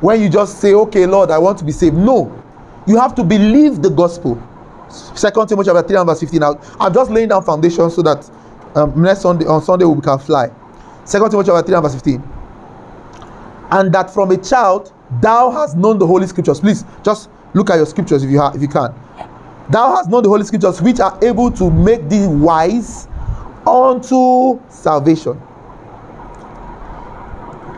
when 0.00 0.20
you 0.20 0.28
just 0.28 0.61
say, 0.61 0.72
Okay, 0.75 1.06
Lord, 1.06 1.30
I 1.30 1.38
want 1.38 1.58
to 1.58 1.64
be 1.64 1.72
saved. 1.72 1.96
No, 1.96 2.42
you 2.87 2.99
have 2.99 3.14
to 3.16 3.25
believe 3.25 3.82
the 3.82 3.90
gospel. 3.90 4.40
Second 4.88 5.46
Timothy 5.49 5.68
chapter 5.68 5.88
3 5.88 5.96
and 5.96 6.06
verse 6.06 6.20
15. 6.20 6.40
Now, 6.40 6.61
I'm 6.78 6.92
just 6.92 7.11
laying 7.11 7.28
down 7.28 7.42
foundation 7.44 7.90
so 7.90 8.02
that 8.02 8.30
um, 8.75 9.00
next 9.00 9.22
Sunday 9.22 9.46
on 9.46 9.62
Sunday 9.62 9.84
we 9.84 10.00
can 10.00 10.18
fly. 10.18 10.50
Second 11.04 11.30
Timothy 11.30 11.49
chapter 11.50 11.66
3 11.66 11.75
and 11.75 11.82
verse 11.82 11.94
15. 11.94 12.22
And 13.70 13.92
that 13.94 14.12
from 14.12 14.30
a 14.32 14.37
child 14.37 14.92
thou 15.20 15.50
hast 15.50 15.76
known 15.76 15.99
the 15.99 16.06
holy 16.06 16.26
scriptures. 16.26 16.61
Please 16.61 16.84
just 17.02 17.30
look 17.54 17.70
at 17.70 17.76
your 17.76 17.87
scriptures 17.87 18.22
if 18.22 18.30
you 18.30 18.40
have 18.40 18.54
if 18.54 18.62
you 18.62 18.68
can. 18.68 18.94
Thou 19.71 19.97
hast 19.97 20.11
known 20.11 20.23
the 20.23 20.28
holy 20.28 20.45
scriptures 20.45 20.83
which 20.83 21.00
are 21.00 21.19
able 21.23 21.50
to 21.52 21.71
make 21.71 22.09
thee 22.09 22.26
wise 22.26 23.09
unto 23.66 24.61
salvation. 24.69 25.40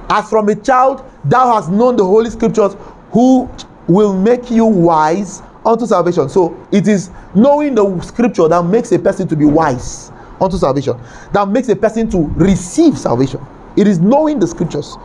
As 0.09 0.29
from 0.29 0.49
a 0.49 0.55
child 0.55 1.05
thou 1.25 1.55
hast 1.55 1.71
known 1.71 1.97
the 1.97 2.05
holy 2.05 2.31
scriptures 2.31 2.77
who 3.13 3.49
will 3.87 4.15
make 4.15 4.51
you 4.51 4.65
wise 4.65 5.43
unto 5.65 5.87
salvation. 5.87 6.29
So 6.29 6.57
it 6.73 6.89
is 6.89 7.11
knowing 7.35 7.75
the 7.75 8.01
scripture 8.01 8.49
that 8.49 8.65
makes 8.65 8.93
a 8.93 8.99
person 8.99 9.29
to 9.29 9.37
be 9.37 9.45
wise 9.45 10.11
unto 10.41 10.57
salvation, 10.57 10.99
that 11.33 11.49
makes 11.49 11.69
a 11.69 11.77
person 11.77 12.11
to 12.11 12.19
receive 12.37 12.99
salvation. 12.99 13.41
It 13.77 13.87
is 13.87 13.99
knowing 13.99 14.39
the 14.39 14.47
scriptures. 14.47 14.97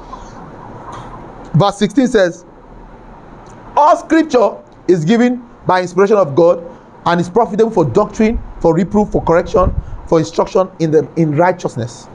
Verse 1.53 1.77
16 1.77 2.07
says, 2.07 2.45
All 3.75 3.97
scripture 3.97 4.57
is 4.87 5.05
given 5.05 5.48
by 5.65 5.81
inspiration 5.81 6.17
of 6.17 6.35
God 6.35 6.63
and 7.05 7.19
is 7.21 7.29
profitable 7.29 7.71
for 7.71 7.85
doctrine, 7.85 8.41
for 8.59 8.73
reproof, 8.73 9.09
for 9.09 9.23
correction, 9.23 9.73
for 10.07 10.19
instruction 10.19 10.69
in 10.79 10.91
the 10.91 11.07
in 11.15 11.35
righteousness. 11.35 12.07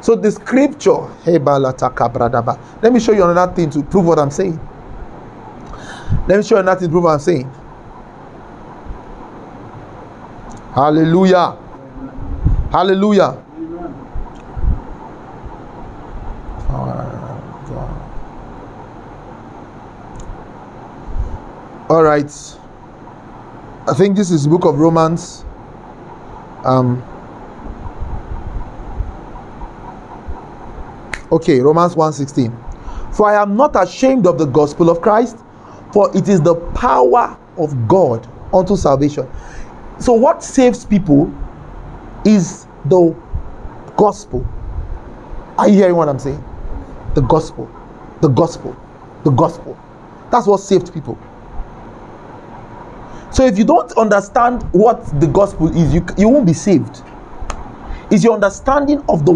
So 0.00 0.14
the 0.14 0.30
scripture, 0.30 1.08
let 1.26 2.92
me 2.92 3.00
show 3.00 3.12
you 3.12 3.24
another 3.24 3.52
thing 3.54 3.70
to 3.70 3.82
prove 3.82 4.06
what 4.06 4.18
I'm 4.18 4.30
saying. 4.30 4.58
Let 6.28 6.36
me 6.36 6.42
show 6.42 6.56
you 6.56 6.60
another 6.60 6.80
thing 6.80 6.88
to 6.88 6.92
prove 6.92 7.04
what 7.04 7.14
I'm 7.14 7.20
saying. 7.20 7.50
Hallelujah. 10.74 11.56
Hallelujah. 12.70 13.42
All 21.88 22.02
right. 22.02 22.32
I 23.86 23.94
think 23.94 24.16
this 24.16 24.32
is 24.32 24.48
book 24.48 24.64
of 24.64 24.80
Romans. 24.80 25.44
Um. 26.64 27.00
Okay, 31.30 31.60
Romans 31.60 31.94
1:16. 31.94 32.52
For 33.12 33.28
I 33.28 33.40
am 33.40 33.56
not 33.56 33.80
ashamed 33.80 34.26
of 34.26 34.36
the 34.36 34.46
gospel 34.46 34.90
of 34.90 35.00
Christ, 35.00 35.36
for 35.92 36.10
it 36.16 36.28
is 36.28 36.40
the 36.40 36.56
power 36.74 37.38
of 37.56 37.86
God 37.86 38.26
unto 38.52 38.76
salvation. 38.76 39.28
So 40.00 40.12
what 40.12 40.42
saves 40.42 40.84
people 40.84 41.32
is 42.24 42.66
the 42.86 43.14
gospel. 43.96 44.44
Are 45.56 45.68
you 45.68 45.76
hearing 45.76 45.94
what 45.94 46.08
I'm 46.08 46.18
saying? 46.18 46.42
The 47.14 47.22
gospel. 47.22 47.70
The 48.22 48.28
gospel. 48.28 48.76
The 49.22 49.30
gospel. 49.30 49.78
That's 50.32 50.48
what 50.48 50.58
saved 50.58 50.92
people. 50.92 51.16
So 53.36 53.44
if 53.44 53.58
you 53.58 53.66
don't 53.66 53.92
understand 53.98 54.62
what 54.72 55.04
the 55.20 55.26
gospel 55.26 55.68
is, 55.76 55.92
you, 55.92 56.02
you 56.16 56.26
won't 56.26 56.46
be 56.46 56.54
saved. 56.54 57.02
It's 58.10 58.24
your 58.24 58.32
understanding 58.32 59.04
of 59.10 59.26
the, 59.26 59.34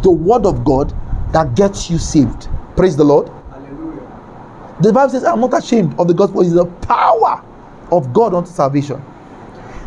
the 0.00 0.10
word 0.10 0.46
of 0.46 0.64
God 0.64 0.94
that 1.34 1.54
gets 1.54 1.90
you 1.90 1.98
saved. 1.98 2.48
Praise 2.76 2.96
the 2.96 3.04
Lord. 3.04 3.28
Hallelujah. 3.50 4.78
The 4.80 4.90
Bible 4.90 5.10
says, 5.10 5.24
I'm 5.24 5.40
not 5.40 5.52
ashamed 5.52 5.94
of 6.00 6.08
the 6.08 6.14
gospel. 6.14 6.40
It's 6.40 6.54
the 6.54 6.64
power 6.64 7.44
of 7.90 8.10
God 8.14 8.32
unto 8.32 8.50
salvation. 8.50 9.04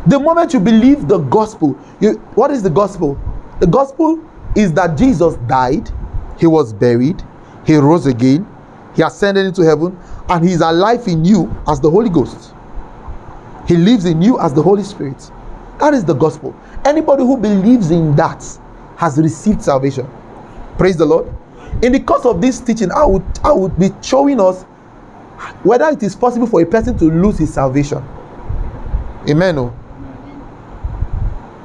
The 0.05 0.19
moment 0.19 0.53
you 0.53 0.59
believe 0.59 1.07
the 1.07 1.17
gospel, 1.17 1.75
you, 1.99 2.17
what 2.35 2.51
is 2.51 2.61
the 2.61 2.69
gospel? 2.69 3.19
The 3.61 3.65
gospel 3.65 4.23
is 4.55 4.73
that 4.73 4.95
Jesus 4.95 5.37
died, 5.47 5.89
he 6.37 6.45
was 6.45 6.71
buried, 6.71 7.19
he 7.65 7.77
rose 7.77 8.05
again, 8.05 8.47
he 8.95 9.01
ascended 9.01 9.47
into 9.47 9.63
heaven, 9.63 9.99
and 10.29 10.45
he 10.45 10.51
is 10.53 10.61
alive 10.61 11.07
in 11.07 11.25
you 11.25 11.51
as 11.67 11.79
the 11.79 11.89
Holy 11.89 12.11
Ghost. 12.11 12.51
He 13.67 13.75
lives 13.75 14.05
in 14.05 14.21
you 14.21 14.39
as 14.39 14.53
the 14.53 14.61
Holy 14.61 14.83
Spirit. 14.83 15.31
That 15.79 15.93
is 15.93 16.05
the 16.05 16.13
gospel. 16.13 16.55
Anybody 16.85 17.23
who 17.23 17.37
believes 17.37 17.91
in 17.91 18.15
that 18.15 18.43
has 18.97 19.17
received 19.17 19.61
salvation. 19.61 20.07
Praise 20.77 20.97
the 20.97 21.05
Lord. 21.05 21.27
In 21.81 21.91
the 21.91 21.99
course 21.99 22.25
of 22.25 22.41
this 22.41 22.59
teaching, 22.59 22.91
I 22.91 23.05
would 23.05 23.23
I 23.43 23.51
would 23.51 23.77
be 23.77 23.89
showing 24.01 24.39
us 24.39 24.63
whether 25.63 25.89
it 25.89 26.01
is 26.03 26.15
possible 26.15 26.47
for 26.47 26.61
a 26.61 26.65
person 26.65 26.97
to 26.97 27.05
lose 27.05 27.37
his 27.37 27.53
salvation. 27.53 28.03
Amen. 29.29 29.57
Oh. 29.57 29.73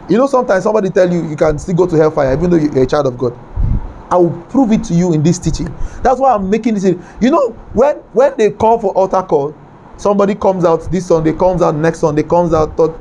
You 0.09 0.17
know, 0.17 0.27
sometimes 0.27 0.65
somebody 0.65 0.91
tell 0.91 1.11
you 1.13 1.29
you 1.29 1.37
can 1.37 1.59
still 1.59 1.75
go 1.77 1.87
to 1.87 1.97
hellfire 1.97 2.33
even 2.33 2.51
though 2.51 2.57
you're 2.57 2.83
a 2.83 2.87
child 2.87 3.07
of 3.07 3.17
God. 3.17 3.39
I 4.11 4.17
will 4.17 4.33
prove 4.49 4.73
it 4.73 4.83
to 4.85 4.95
you 4.95 5.13
in 5.13 5.23
this 5.23 5.39
teaching. 5.39 5.73
That's 6.03 6.19
why 6.19 6.35
I'm 6.35 6.51
making 6.51 6.75
this. 6.75 6.85
You 7.21 7.31
know, 7.31 7.51
when 7.75 7.97
when 8.13 8.37
they 8.37 8.51
call 8.51 8.81
for 8.81 8.93
altar 8.93 9.23
call, 9.23 9.55
somebody 10.01 10.35
comes 10.35 10.65
out 10.65 10.91
this 10.91 11.07
Sunday, 11.07 11.33
comes 11.33 11.61
out 11.61 11.75
next 11.75 11.99
Sunday, 11.99 12.23
comes 12.23 12.55
out. 12.55 12.77
Third. 12.77 12.93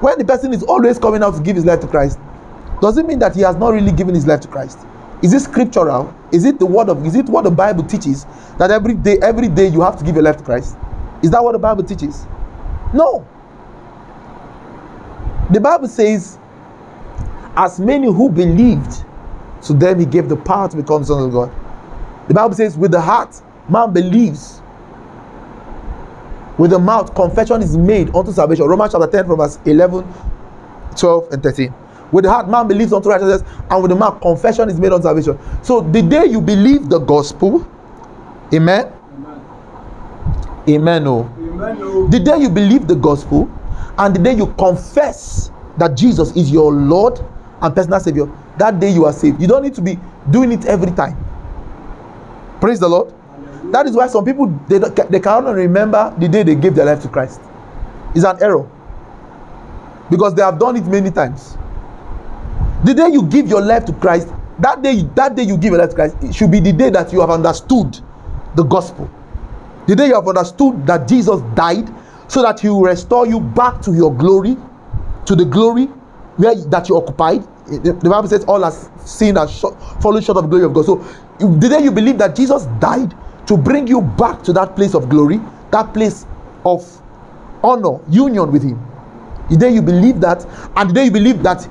When 0.00 0.18
the 0.18 0.24
person 0.24 0.52
is 0.52 0.62
always 0.62 0.98
coming 0.98 1.22
out 1.22 1.34
to 1.34 1.42
give 1.42 1.56
his 1.56 1.64
life 1.64 1.80
to 1.80 1.86
Christ, 1.86 2.18
does 2.80 2.96
it 2.98 3.06
mean 3.06 3.18
that 3.18 3.34
he 3.34 3.42
has 3.42 3.56
not 3.56 3.72
really 3.72 3.92
given 3.92 4.14
his 4.14 4.26
life 4.26 4.40
to 4.40 4.48
Christ? 4.48 4.78
Is 5.22 5.32
it 5.32 5.40
scriptural? 5.40 6.14
Is 6.32 6.44
it 6.44 6.58
the 6.58 6.66
word 6.66 6.88
of? 6.88 7.04
Is 7.06 7.14
it 7.14 7.26
what 7.26 7.44
the 7.44 7.50
Bible 7.50 7.84
teaches 7.84 8.26
that 8.58 8.70
every 8.70 8.94
day, 8.94 9.18
every 9.22 9.48
day 9.48 9.68
you 9.68 9.80
have 9.82 9.98
to 9.98 10.04
give 10.04 10.14
your 10.14 10.24
life 10.24 10.38
to 10.38 10.44
Christ? 10.44 10.76
Is 11.22 11.30
that 11.30 11.42
what 11.42 11.52
the 11.52 11.58
Bible 11.58 11.84
teaches? 11.84 12.26
No. 12.92 13.26
The 15.50 15.60
Bible 15.60 15.88
says, 15.88 16.38
as 17.56 17.80
many 17.80 18.06
who 18.06 18.28
believed, 18.28 19.04
to 19.62 19.72
them 19.72 20.00
he 20.00 20.06
gave 20.06 20.28
the 20.28 20.36
power 20.36 20.68
to 20.68 20.76
become 20.76 21.04
sons 21.04 21.26
of 21.26 21.32
God. 21.32 21.52
The 22.28 22.34
Bible 22.34 22.54
says, 22.54 22.76
with 22.76 22.90
the 22.90 23.00
heart, 23.00 23.40
man 23.70 23.92
believes. 23.92 24.60
With 26.58 26.70
the 26.70 26.78
mouth, 26.78 27.14
confession 27.14 27.62
is 27.62 27.76
made 27.76 28.14
unto 28.14 28.32
salvation. 28.32 28.66
Romans 28.66 28.92
chapter 28.92 29.06
10, 29.06 29.26
from 29.26 29.36
verse 29.38 29.58
11, 29.66 30.04
12, 30.96 31.32
and 31.32 31.42
13. 31.42 31.74
With 32.12 32.24
the 32.24 32.30
heart, 32.30 32.48
man 32.48 32.68
believes 32.68 32.92
unto 32.92 33.08
righteousness, 33.08 33.42
and 33.68 33.82
with 33.82 33.90
the 33.90 33.96
mouth, 33.96 34.20
confession 34.20 34.70
is 34.70 34.80
made 34.80 34.92
unto 34.92 35.02
salvation. 35.02 35.38
So 35.62 35.80
the 35.80 36.02
day 36.02 36.26
you 36.26 36.40
believe 36.40 36.88
the 36.88 36.98
gospel, 36.98 37.66
amen. 38.54 38.86
Amen. 38.86 39.40
Amen. 40.68 41.06
Oh. 41.06 41.30
Amen. 41.38 41.78
oh. 41.80 42.08
The 42.08 42.20
day 42.20 42.38
you 42.38 42.48
believe 42.48 42.86
the 42.86 42.94
gospel 42.94 43.50
and 43.98 44.14
the 44.14 44.20
day 44.20 44.34
you 44.34 44.46
confess 44.54 45.50
that 45.78 45.96
Jesus 45.96 46.34
is 46.36 46.50
your 46.50 46.72
Lord 46.72 47.20
and 47.60 47.74
personal 47.74 48.00
Savior, 48.00 48.30
that 48.58 48.80
day 48.80 48.90
you 48.90 49.04
are 49.04 49.12
saved. 49.12 49.40
You 49.40 49.48
don't 49.48 49.62
need 49.62 49.74
to 49.74 49.82
be 49.82 49.98
doing 50.30 50.52
it 50.52 50.64
every 50.66 50.92
time. 50.92 51.16
Praise 52.60 52.80
the 52.80 52.88
Lord. 52.88 53.12
That 53.72 53.86
is 53.86 53.96
why 53.96 54.06
some 54.06 54.24
people 54.24 54.46
they, 54.68 54.78
they 54.78 55.20
cannot 55.20 55.54
remember 55.54 56.14
the 56.18 56.28
day 56.28 56.42
they 56.42 56.54
gave 56.54 56.74
their 56.74 56.86
life 56.86 57.02
to 57.02 57.08
Christ. 57.08 57.40
It's 58.14 58.24
an 58.24 58.42
error 58.42 58.68
because 60.10 60.34
they 60.34 60.42
have 60.42 60.58
done 60.58 60.76
it 60.76 60.86
many 60.86 61.10
times. 61.10 61.56
The 62.84 62.94
day 62.94 63.08
you 63.08 63.24
give 63.24 63.48
your 63.48 63.60
life 63.60 63.84
to 63.86 63.92
Christ, 63.92 64.28
that 64.60 64.82
day 64.82 65.02
that 65.14 65.34
day 65.34 65.42
you 65.42 65.56
give 65.56 65.72
your 65.72 65.80
life 65.80 65.90
to 65.90 65.96
Christ, 65.96 66.16
it 66.22 66.34
should 66.34 66.50
be 66.50 66.60
the 66.60 66.72
day 66.72 66.90
that 66.90 67.12
you 67.12 67.20
have 67.20 67.30
understood 67.30 67.98
the 68.54 68.62
gospel. 68.62 69.10
The 69.86 69.96
day 69.96 70.08
you 70.08 70.14
have 70.14 70.26
understood 70.26 70.86
that 70.86 71.08
Jesus 71.08 71.40
died 71.54 71.88
so 72.28 72.42
that 72.42 72.60
he 72.60 72.68
will 72.68 72.82
restore 72.82 73.26
you 73.26 73.40
back 73.40 73.80
to 73.82 73.92
your 73.92 74.14
glory, 74.14 74.56
to 75.26 75.34
the 75.36 75.44
glory 75.44 75.86
where 76.36 76.54
that 76.54 76.88
you 76.88 76.96
occupied. 76.96 77.42
The 77.66 77.92
Bible 77.94 78.28
says, 78.28 78.44
All 78.44 78.62
has 78.62 78.88
sinned 79.04 79.38
and 79.38 79.50
short, 79.50 79.80
fallen 80.00 80.22
short 80.22 80.38
of 80.38 80.44
the 80.44 80.48
glory 80.48 80.64
of 80.64 80.74
God. 80.74 80.86
So, 80.86 80.96
the 81.38 81.68
day 81.68 81.82
you 81.82 81.90
believe 81.90 82.18
that 82.18 82.36
Jesus 82.36 82.66
died 82.80 83.14
to 83.46 83.56
bring 83.56 83.86
you 83.86 84.00
back 84.00 84.42
to 84.44 84.52
that 84.52 84.76
place 84.76 84.94
of 84.94 85.08
glory, 85.08 85.40
that 85.70 85.92
place 85.94 86.26
of 86.64 86.84
honor, 87.62 87.98
union 88.08 88.50
with 88.52 88.62
Him, 88.62 88.80
the 89.50 89.56
day 89.56 89.70
you 89.70 89.82
believe 89.82 90.20
that, 90.20 90.44
and 90.76 90.90
the 90.90 90.94
day 90.94 91.04
you 91.04 91.10
believe 91.10 91.42
that 91.42 91.68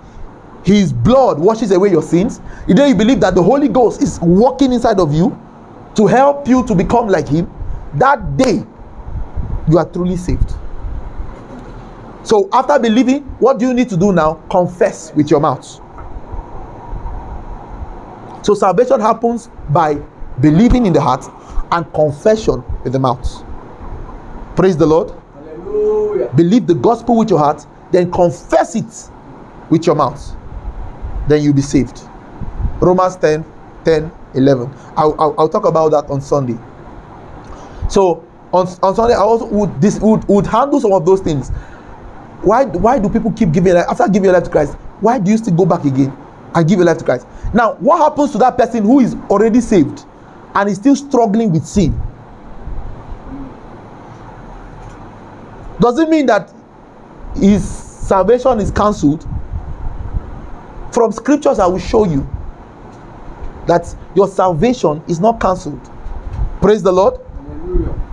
His 0.63 0.94
blood 0.94 1.39
washes 1.39 1.72
away 1.72 1.91
your 1.91 2.01
sins, 2.01 2.39
the 2.67 2.74
day 2.74 2.89
you 2.89 2.96
believe 2.96 3.20
that 3.20 3.36
the 3.36 3.44
Holy 3.44 3.67
Ghost 3.67 4.01
is 4.01 4.20
working 4.22 4.72
inside 4.74 5.00
of 5.00 5.13
you 5.13 5.38
to 5.96 6.08
help 6.08 6.48
you 6.48 6.65
to 6.65 6.75
become 6.75 7.08
like 7.08 7.27
Him, 7.27 7.51
that 7.96 8.38
day 8.38 8.63
you 9.70 9.77
are 9.77 9.89
truly 9.89 10.17
saved. 10.17 10.53
So, 12.24 12.50
after 12.53 12.79
believing, 12.79 13.22
what 13.39 13.60
do 13.60 13.67
you 13.67 13.74
need 13.74 13.88
to 13.90 13.98
do 13.98 14.11
now? 14.11 14.42
Confess 14.50 15.14
with 15.14 15.29
your 15.29 15.40
mouth. 15.40 15.64
So, 18.44 18.55
salvation 18.55 19.00
happens 19.00 19.50
by 19.70 20.01
believing 20.42 20.85
in 20.85 20.94
the 20.94 21.01
heart 21.01 21.24
and 21.72 21.92
confession 21.94 22.64
with 22.84 22.94
the 22.94 23.00
mouth. 23.00 23.44
Praise 24.56 24.78
the 24.78 24.86
Lord. 24.86 25.12
Hallelujah. 25.34 26.32
Believe 26.36 26.68
the 26.68 26.75
gospel 26.75 27.18
with 27.18 27.30
your 27.30 27.40
heart, 27.40 27.66
then 27.92 28.12
confess 28.12 28.75
it 28.75 29.10
with 29.70 29.86
your 29.86 29.96
mouth. 29.96 30.36
Then 31.28 31.44
you'll 31.44 31.54
be 31.54 31.62
saved. 31.62 32.01
Romans 32.80 33.16
10 33.18 33.44
10 33.84 34.12
11. 34.36 34.70
I'll, 34.98 35.16
I'll, 35.20 35.36
I'll 35.38 35.50
talk 35.50 35.66
about 35.66 35.90
that 35.90 36.10
on 36.10 36.22
Sunday. 36.22 36.58
So, 37.90 38.25
on, 38.51 38.68
on 38.84 38.96
Sunday, 38.96 39.14
I 39.14 39.20
also 39.20 39.46
would, 39.46 39.82
this, 39.82 40.00
would, 40.00 40.28
would 40.28 40.46
handle 40.46 40.80
some 40.80 40.94
of 40.94 41.06
those 41.06 41.22
things. 41.22 41.50
Why, 42.42 42.66
why 42.66 43.00
do 43.00 43.10
people 43.10 43.32
keep 43.32 43.51
giving 43.51 43.74
life 43.74 43.86
after 43.90 44.06
giving 44.08 44.25
your 44.25 44.34
life 44.34 44.44
to 44.44 44.50
Christ? 44.50 44.74
Why 45.00 45.20
do 45.20 45.32
you 45.32 45.38
still 45.38 45.56
go 45.56 45.66
back 45.66 45.84
again 45.86 46.16
and 46.54 46.68
give 46.68 46.78
your 46.78 46.86
life 46.86 46.98
to 47.00 47.06
Christ? 47.06 47.28
Now, 47.54 47.75
what 47.75 47.98
happens 47.98 48.32
to 48.32 48.38
that 48.40 48.58
person 48.58 48.84
who 48.84 49.00
is 49.00 49.16
already 49.30 49.62
saved 49.62 50.06
and 50.55 50.70
is 50.70 50.77
still 50.77 50.96
struggling 50.96 51.51
with 51.51 51.65
sin? 51.65 52.00
Does 55.79 56.00
it 56.00 56.09
mean 56.09 56.25
that 56.27 56.51
his 57.35 57.68
salvation 57.68 58.59
is 58.59 58.72
cancelled? 58.72 59.27
From 60.94 61.11
scriptures, 61.11 61.59
I 61.59 61.68
will 61.68 61.79
show 61.79 62.05
you 62.05 62.27
that 63.68 63.94
your 64.15 64.27
salvation 64.27 65.03
is 65.07 65.20
not 65.20 65.41
cancelled. 65.41 65.89
Praise 66.61 66.81
the 66.81 66.91
Lord. 66.91 67.20
Hallelujah. 67.20 68.05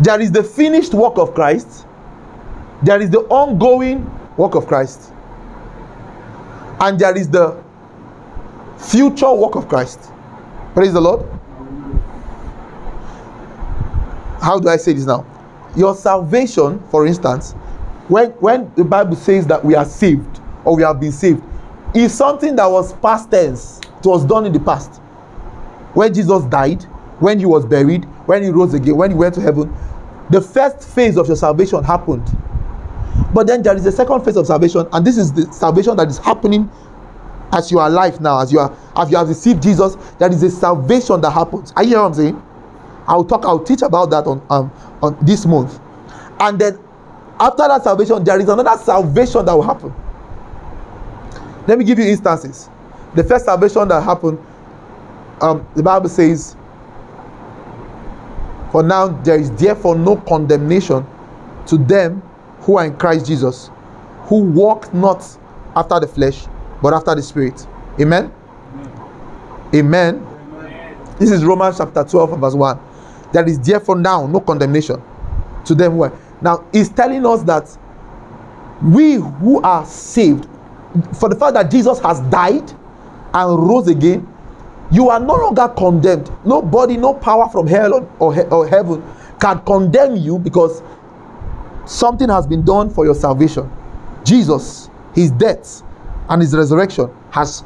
There 0.00 0.20
is 0.20 0.30
the 0.30 0.42
finished 0.42 0.94
work 0.94 1.18
of 1.18 1.34
Christ, 1.34 1.86
there 2.82 3.00
is 3.00 3.10
the 3.10 3.20
ongoing 3.20 4.08
work 4.36 4.54
of 4.54 4.66
Christ, 4.66 5.12
and 6.80 6.98
there 6.98 7.16
is 7.16 7.28
the 7.28 7.62
future 8.82 9.32
work 9.32 9.54
of 9.54 9.68
Christ. 9.68 10.10
Praise 10.74 10.92
the 10.92 11.00
Lord. 11.00 11.26
How 14.40 14.58
do 14.58 14.68
I 14.68 14.76
say 14.76 14.92
this 14.92 15.06
now? 15.06 15.24
Your 15.76 15.94
salvation, 15.94 16.82
for 16.90 17.06
instance, 17.06 17.52
when 18.08 18.30
when 18.32 18.72
the 18.74 18.84
Bible 18.84 19.16
says 19.16 19.46
that 19.46 19.64
we 19.64 19.74
are 19.74 19.84
saved 19.84 20.40
or 20.64 20.76
we 20.76 20.82
have 20.82 21.00
been 21.00 21.12
saved, 21.12 21.42
is 21.94 22.12
something 22.12 22.56
that 22.56 22.66
was 22.66 22.92
past 22.94 23.30
tense. 23.30 23.80
It 23.98 24.06
was 24.06 24.24
done 24.24 24.46
in 24.46 24.52
the 24.52 24.60
past. 24.60 25.00
when 25.94 26.12
Jesus 26.12 26.44
died, 26.44 26.82
when 27.20 27.38
he 27.38 27.46
was 27.46 27.64
buried, 27.66 28.04
when 28.26 28.42
he 28.42 28.50
rose 28.50 28.74
again, 28.74 28.96
when 28.96 29.10
he 29.10 29.16
went 29.16 29.34
to 29.34 29.40
heaven, 29.40 29.74
the 30.30 30.40
first 30.40 30.88
phase 30.88 31.16
of 31.16 31.26
your 31.26 31.36
salvation 31.36 31.82
happened. 31.84 32.24
But 33.34 33.46
then 33.46 33.62
there 33.62 33.76
is 33.76 33.84
a 33.86 33.92
second 33.92 34.24
phase 34.24 34.36
of 34.36 34.46
salvation, 34.46 34.86
and 34.92 35.06
this 35.06 35.18
is 35.18 35.32
the 35.32 35.50
salvation 35.52 35.96
that 35.96 36.08
is 36.08 36.18
happening 36.18 36.70
as 37.52 37.70
you 37.70 37.78
are 37.78 37.88
alive 37.88 38.20
now, 38.20 38.40
as 38.40 38.52
you 38.52 38.58
are 38.58 38.74
as 38.96 39.10
you 39.10 39.16
have 39.16 39.28
received 39.28 39.62
Jesus. 39.62 39.96
There 40.18 40.30
is 40.30 40.42
a 40.42 40.50
salvation 40.50 41.20
that 41.20 41.30
happens. 41.30 41.72
Are 41.76 41.82
you 41.82 41.90
hear 41.90 41.98
what 42.00 42.06
I'm 42.06 42.14
saying? 42.14 42.42
I'll 43.06 43.24
talk, 43.24 43.44
I'll 43.44 43.62
teach 43.62 43.82
about 43.82 44.10
that 44.10 44.26
on 44.26 44.44
um 44.50 44.72
on 45.02 45.16
this 45.22 45.46
month. 45.46 45.78
And 46.40 46.58
then 46.58 46.78
after 47.40 47.68
that 47.68 47.82
salvation, 47.84 48.24
there 48.24 48.40
is 48.40 48.48
another 48.48 48.80
salvation 48.82 49.44
that 49.46 49.52
will 49.52 49.62
happen. 49.62 49.92
Let 51.66 51.78
me 51.78 51.84
give 51.84 51.98
you 51.98 52.06
instances. 52.06 52.68
The 53.14 53.24
first 53.24 53.44
salvation 53.44 53.88
that 53.88 54.02
happened 54.02 54.38
um, 55.42 55.66
the 55.74 55.82
Bible 55.82 56.08
says, 56.08 56.56
For 58.70 58.82
now 58.82 59.08
there 59.08 59.38
is 59.38 59.50
therefore 59.50 59.96
no 59.96 60.16
condemnation 60.16 61.04
to 61.66 61.76
them 61.76 62.22
who 62.60 62.78
are 62.78 62.86
in 62.86 62.96
Christ 62.96 63.26
Jesus, 63.26 63.70
who 64.22 64.42
walk 64.44 64.94
not 64.94 65.26
after 65.74 65.98
the 65.98 66.06
flesh, 66.06 66.46
but 66.82 66.92
after 66.92 67.14
the 67.14 67.22
Spirit. 67.22 67.66
Amen. 68.00 68.32
Amen. 69.74 70.26
Amen. 70.26 70.98
This 71.18 71.30
is 71.30 71.44
Romans 71.44 71.78
chapter 71.78 72.04
12, 72.04 72.32
and 72.32 72.40
verse 72.40 72.54
1. 72.54 72.78
There 73.32 73.48
is 73.48 73.58
therefore 73.60 73.96
now 73.96 74.26
no 74.26 74.40
condemnation 74.40 75.00
to 75.64 75.74
them 75.74 75.92
who 75.92 76.02
are. 76.02 76.12
Now, 76.40 76.66
he's 76.72 76.88
telling 76.88 77.24
us 77.24 77.42
that 77.44 77.76
we 78.82 79.14
who 79.14 79.62
are 79.62 79.86
saved, 79.86 80.46
for 81.18 81.28
the 81.28 81.36
fact 81.36 81.54
that 81.54 81.70
Jesus 81.70 82.00
has 82.00 82.20
died 82.22 82.70
and 83.32 83.58
rose 83.68 83.88
again, 83.88 84.28
you 84.90 85.08
are 85.08 85.20
no 85.20 85.34
longer 85.34 85.68
condemned. 85.68 86.30
Nobody, 86.44 86.96
no 86.96 87.14
power 87.14 87.48
from 87.48 87.66
hell 87.66 88.06
or, 88.18 88.34
he- 88.34 88.42
or 88.42 88.66
heaven 88.66 89.02
can 89.40 89.60
condemn 89.60 90.16
you 90.16 90.38
because 90.38 90.82
something 91.86 92.28
has 92.28 92.46
been 92.46 92.62
done 92.64 92.90
for 92.90 93.04
your 93.04 93.14
salvation. 93.14 93.70
Jesus, 94.24 94.90
his 95.14 95.30
death 95.30 95.82
and 96.28 96.40
his 96.42 96.54
resurrection 96.54 97.10
has 97.30 97.64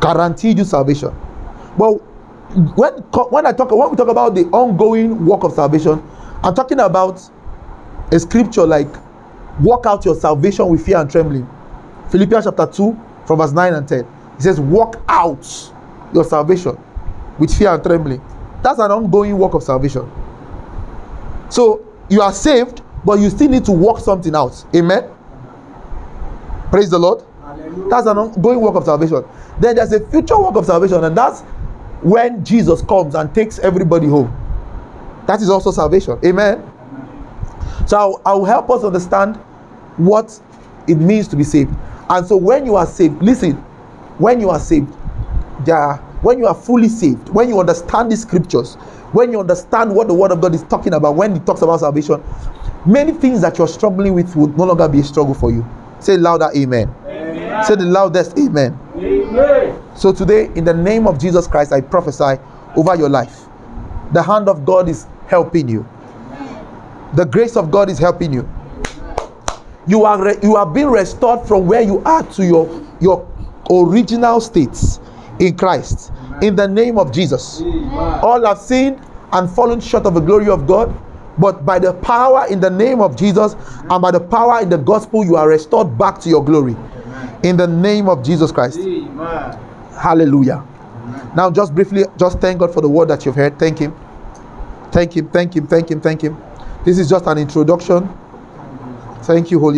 guaranteed 0.00 0.58
you 0.58 0.64
salvation. 0.64 1.14
But 1.78 1.92
when 2.76 2.92
when 3.30 3.46
I 3.46 3.52
talk 3.52 3.70
when 3.70 3.90
we 3.90 3.96
talk 3.96 4.08
about 4.08 4.34
the 4.34 4.44
ongoing 4.46 5.26
work 5.26 5.44
of 5.44 5.52
salvation, 5.52 6.02
I'm 6.42 6.54
talking 6.54 6.80
about 6.80 7.20
a 8.12 8.18
scripture 8.20 8.66
like 8.66 8.88
work 9.60 9.86
out 9.86 10.04
your 10.04 10.14
salvation 10.14 10.68
with 10.68 10.84
fear 10.84 10.98
and 10.98 11.10
trembling. 11.10 11.48
Philippians 12.10 12.44
chapter 12.44 12.66
2 12.66 12.98
from 13.26 13.38
verse 13.38 13.52
9 13.52 13.74
and 13.74 13.88
10. 13.88 14.00
It 14.00 14.42
says, 14.42 14.60
Walk 14.60 15.02
out 15.08 15.72
your 16.14 16.24
salvation 16.24 16.78
with 17.38 17.56
fear 17.56 17.70
and 17.74 17.82
trembling. 17.82 18.22
That's 18.62 18.78
an 18.78 18.90
ongoing 18.90 19.36
work 19.36 19.54
of 19.54 19.62
salvation. 19.62 20.10
So 21.50 21.84
you 22.08 22.20
are 22.20 22.32
saved, 22.32 22.82
but 23.04 23.18
you 23.18 23.30
still 23.30 23.48
need 23.48 23.64
to 23.66 23.72
work 23.72 23.98
something 23.98 24.34
out. 24.34 24.64
Amen. 24.74 25.10
Praise 26.70 26.90
the 26.90 26.98
Lord. 26.98 27.25
That's 27.88 28.06
an 28.06 28.18
ongoing 28.18 28.60
work 28.60 28.74
of 28.74 28.84
salvation. 28.84 29.24
Then 29.60 29.76
there's 29.76 29.92
a 29.92 30.00
future 30.08 30.38
work 30.38 30.56
of 30.56 30.66
salvation, 30.66 31.04
and 31.04 31.16
that's 31.16 31.42
when 32.02 32.44
Jesus 32.44 32.82
comes 32.82 33.14
and 33.14 33.34
takes 33.34 33.58
everybody 33.58 34.06
home. 34.06 34.34
That 35.26 35.40
is 35.40 35.50
also 35.50 35.70
salvation. 35.70 36.18
Amen. 36.24 36.62
So 37.86 38.20
I'll, 38.24 38.44
help 38.44 38.70
us 38.70 38.84
understand 38.84 39.36
what 39.96 40.40
it 40.88 40.96
means 40.96 41.28
to 41.28 41.36
be 41.36 41.44
saved. 41.44 41.74
And 42.08 42.26
so 42.26 42.36
when 42.36 42.66
you 42.66 42.76
are 42.76 42.86
saved, 42.86 43.22
listen, 43.22 43.54
when 44.18 44.40
you 44.40 44.50
are 44.50 44.60
saved, 44.60 44.92
there 45.64 46.00
when 46.22 46.38
you 46.38 46.46
are 46.46 46.54
fully 46.54 46.88
saved, 46.88 47.28
when 47.28 47.48
you 47.48 47.60
understand 47.60 48.10
the 48.10 48.16
scriptures, 48.16 48.74
when 49.12 49.30
you 49.30 49.38
understand 49.38 49.94
what 49.94 50.08
the 50.08 50.14
word 50.14 50.32
of 50.32 50.40
God 50.40 50.54
is 50.54 50.62
talking 50.64 50.94
about, 50.94 51.14
when 51.14 51.36
it 51.36 51.46
talks 51.46 51.62
about 51.62 51.80
salvation, 51.80 52.22
many 52.86 53.12
things 53.12 53.40
that 53.42 53.58
you're 53.58 53.68
struggling 53.68 54.14
with 54.14 54.34
would 54.34 54.56
no 54.56 54.64
longer 54.64 54.88
be 54.88 55.00
a 55.00 55.04
struggle 55.04 55.34
for 55.34 55.52
you. 55.52 55.64
Say 56.00 56.16
louder, 56.16 56.50
amen. 56.56 56.92
Amen. 57.36 57.64
Say 57.64 57.74
the 57.76 57.84
loudest, 57.84 58.38
amen. 58.38 58.78
Amen. 58.96 59.82
So 59.94 60.12
today, 60.12 60.50
in 60.54 60.64
the 60.64 60.74
name 60.74 61.06
of 61.06 61.18
Jesus 61.18 61.46
Christ, 61.46 61.72
I 61.72 61.80
prophesy 61.80 62.40
over 62.76 62.94
your 62.96 63.08
life. 63.08 63.46
The 64.12 64.22
hand 64.22 64.48
of 64.48 64.64
God 64.64 64.88
is 64.88 65.06
helping 65.26 65.68
you. 65.68 65.86
The 67.14 67.24
grace 67.24 67.56
of 67.56 67.70
God 67.70 67.90
is 67.90 67.98
helping 67.98 68.32
you. 68.32 68.48
You 69.86 70.04
are 70.04 70.22
re- 70.22 70.36
you 70.42 70.56
are 70.56 70.66
being 70.66 70.88
restored 70.88 71.46
from 71.46 71.66
where 71.66 71.80
you 71.82 72.02
are 72.04 72.22
to 72.32 72.44
your 72.44 72.82
your 73.00 73.26
original 73.70 74.40
states 74.40 75.00
in 75.38 75.56
Christ. 75.56 76.12
In 76.42 76.56
the 76.56 76.66
name 76.66 76.98
of 76.98 77.12
Jesus. 77.12 77.62
All 78.22 78.44
have 78.44 78.58
sinned 78.58 79.00
and 79.32 79.48
fallen 79.50 79.80
short 79.80 80.06
of 80.06 80.14
the 80.14 80.20
glory 80.20 80.48
of 80.48 80.66
God. 80.66 80.94
But 81.38 81.64
by 81.66 81.78
the 81.78 81.92
power 81.92 82.46
in 82.48 82.60
the 82.60 82.70
name 82.70 83.00
of 83.00 83.16
Jesus 83.16 83.54
and 83.90 84.00
by 84.02 84.10
the 84.10 84.20
power 84.20 84.60
in 84.62 84.70
the 84.70 84.78
gospel, 84.78 85.24
you 85.24 85.36
are 85.36 85.48
restored 85.48 85.96
back 85.98 86.18
to 86.20 86.28
your 86.30 86.42
glory. 86.44 86.74
In 87.42 87.56
the 87.56 87.66
name 87.66 88.08
of 88.08 88.24
Jesus 88.24 88.52
Christ. 88.52 88.78
Amen. 88.80 89.58
Hallelujah. 90.00 90.64
Now, 91.36 91.50
just 91.50 91.74
briefly, 91.74 92.04
just 92.16 92.40
thank 92.40 92.58
God 92.60 92.72
for 92.72 92.80
the 92.80 92.88
word 92.88 93.08
that 93.08 93.24
you've 93.26 93.34
heard. 93.36 93.58
Thank 93.58 93.78
Him. 93.78 93.94
Thank 94.92 95.16
Him. 95.16 95.28
Thank 95.28 95.54
Him. 95.56 95.66
Thank 95.66 95.90
Him. 95.90 96.00
Thank 96.00 96.22
Him. 96.22 96.36
This 96.84 96.98
is 96.98 97.08
just 97.08 97.26
an 97.26 97.38
introduction. 97.38 98.08
Thank 99.22 99.50
you, 99.50 99.58
Holy 99.60 99.74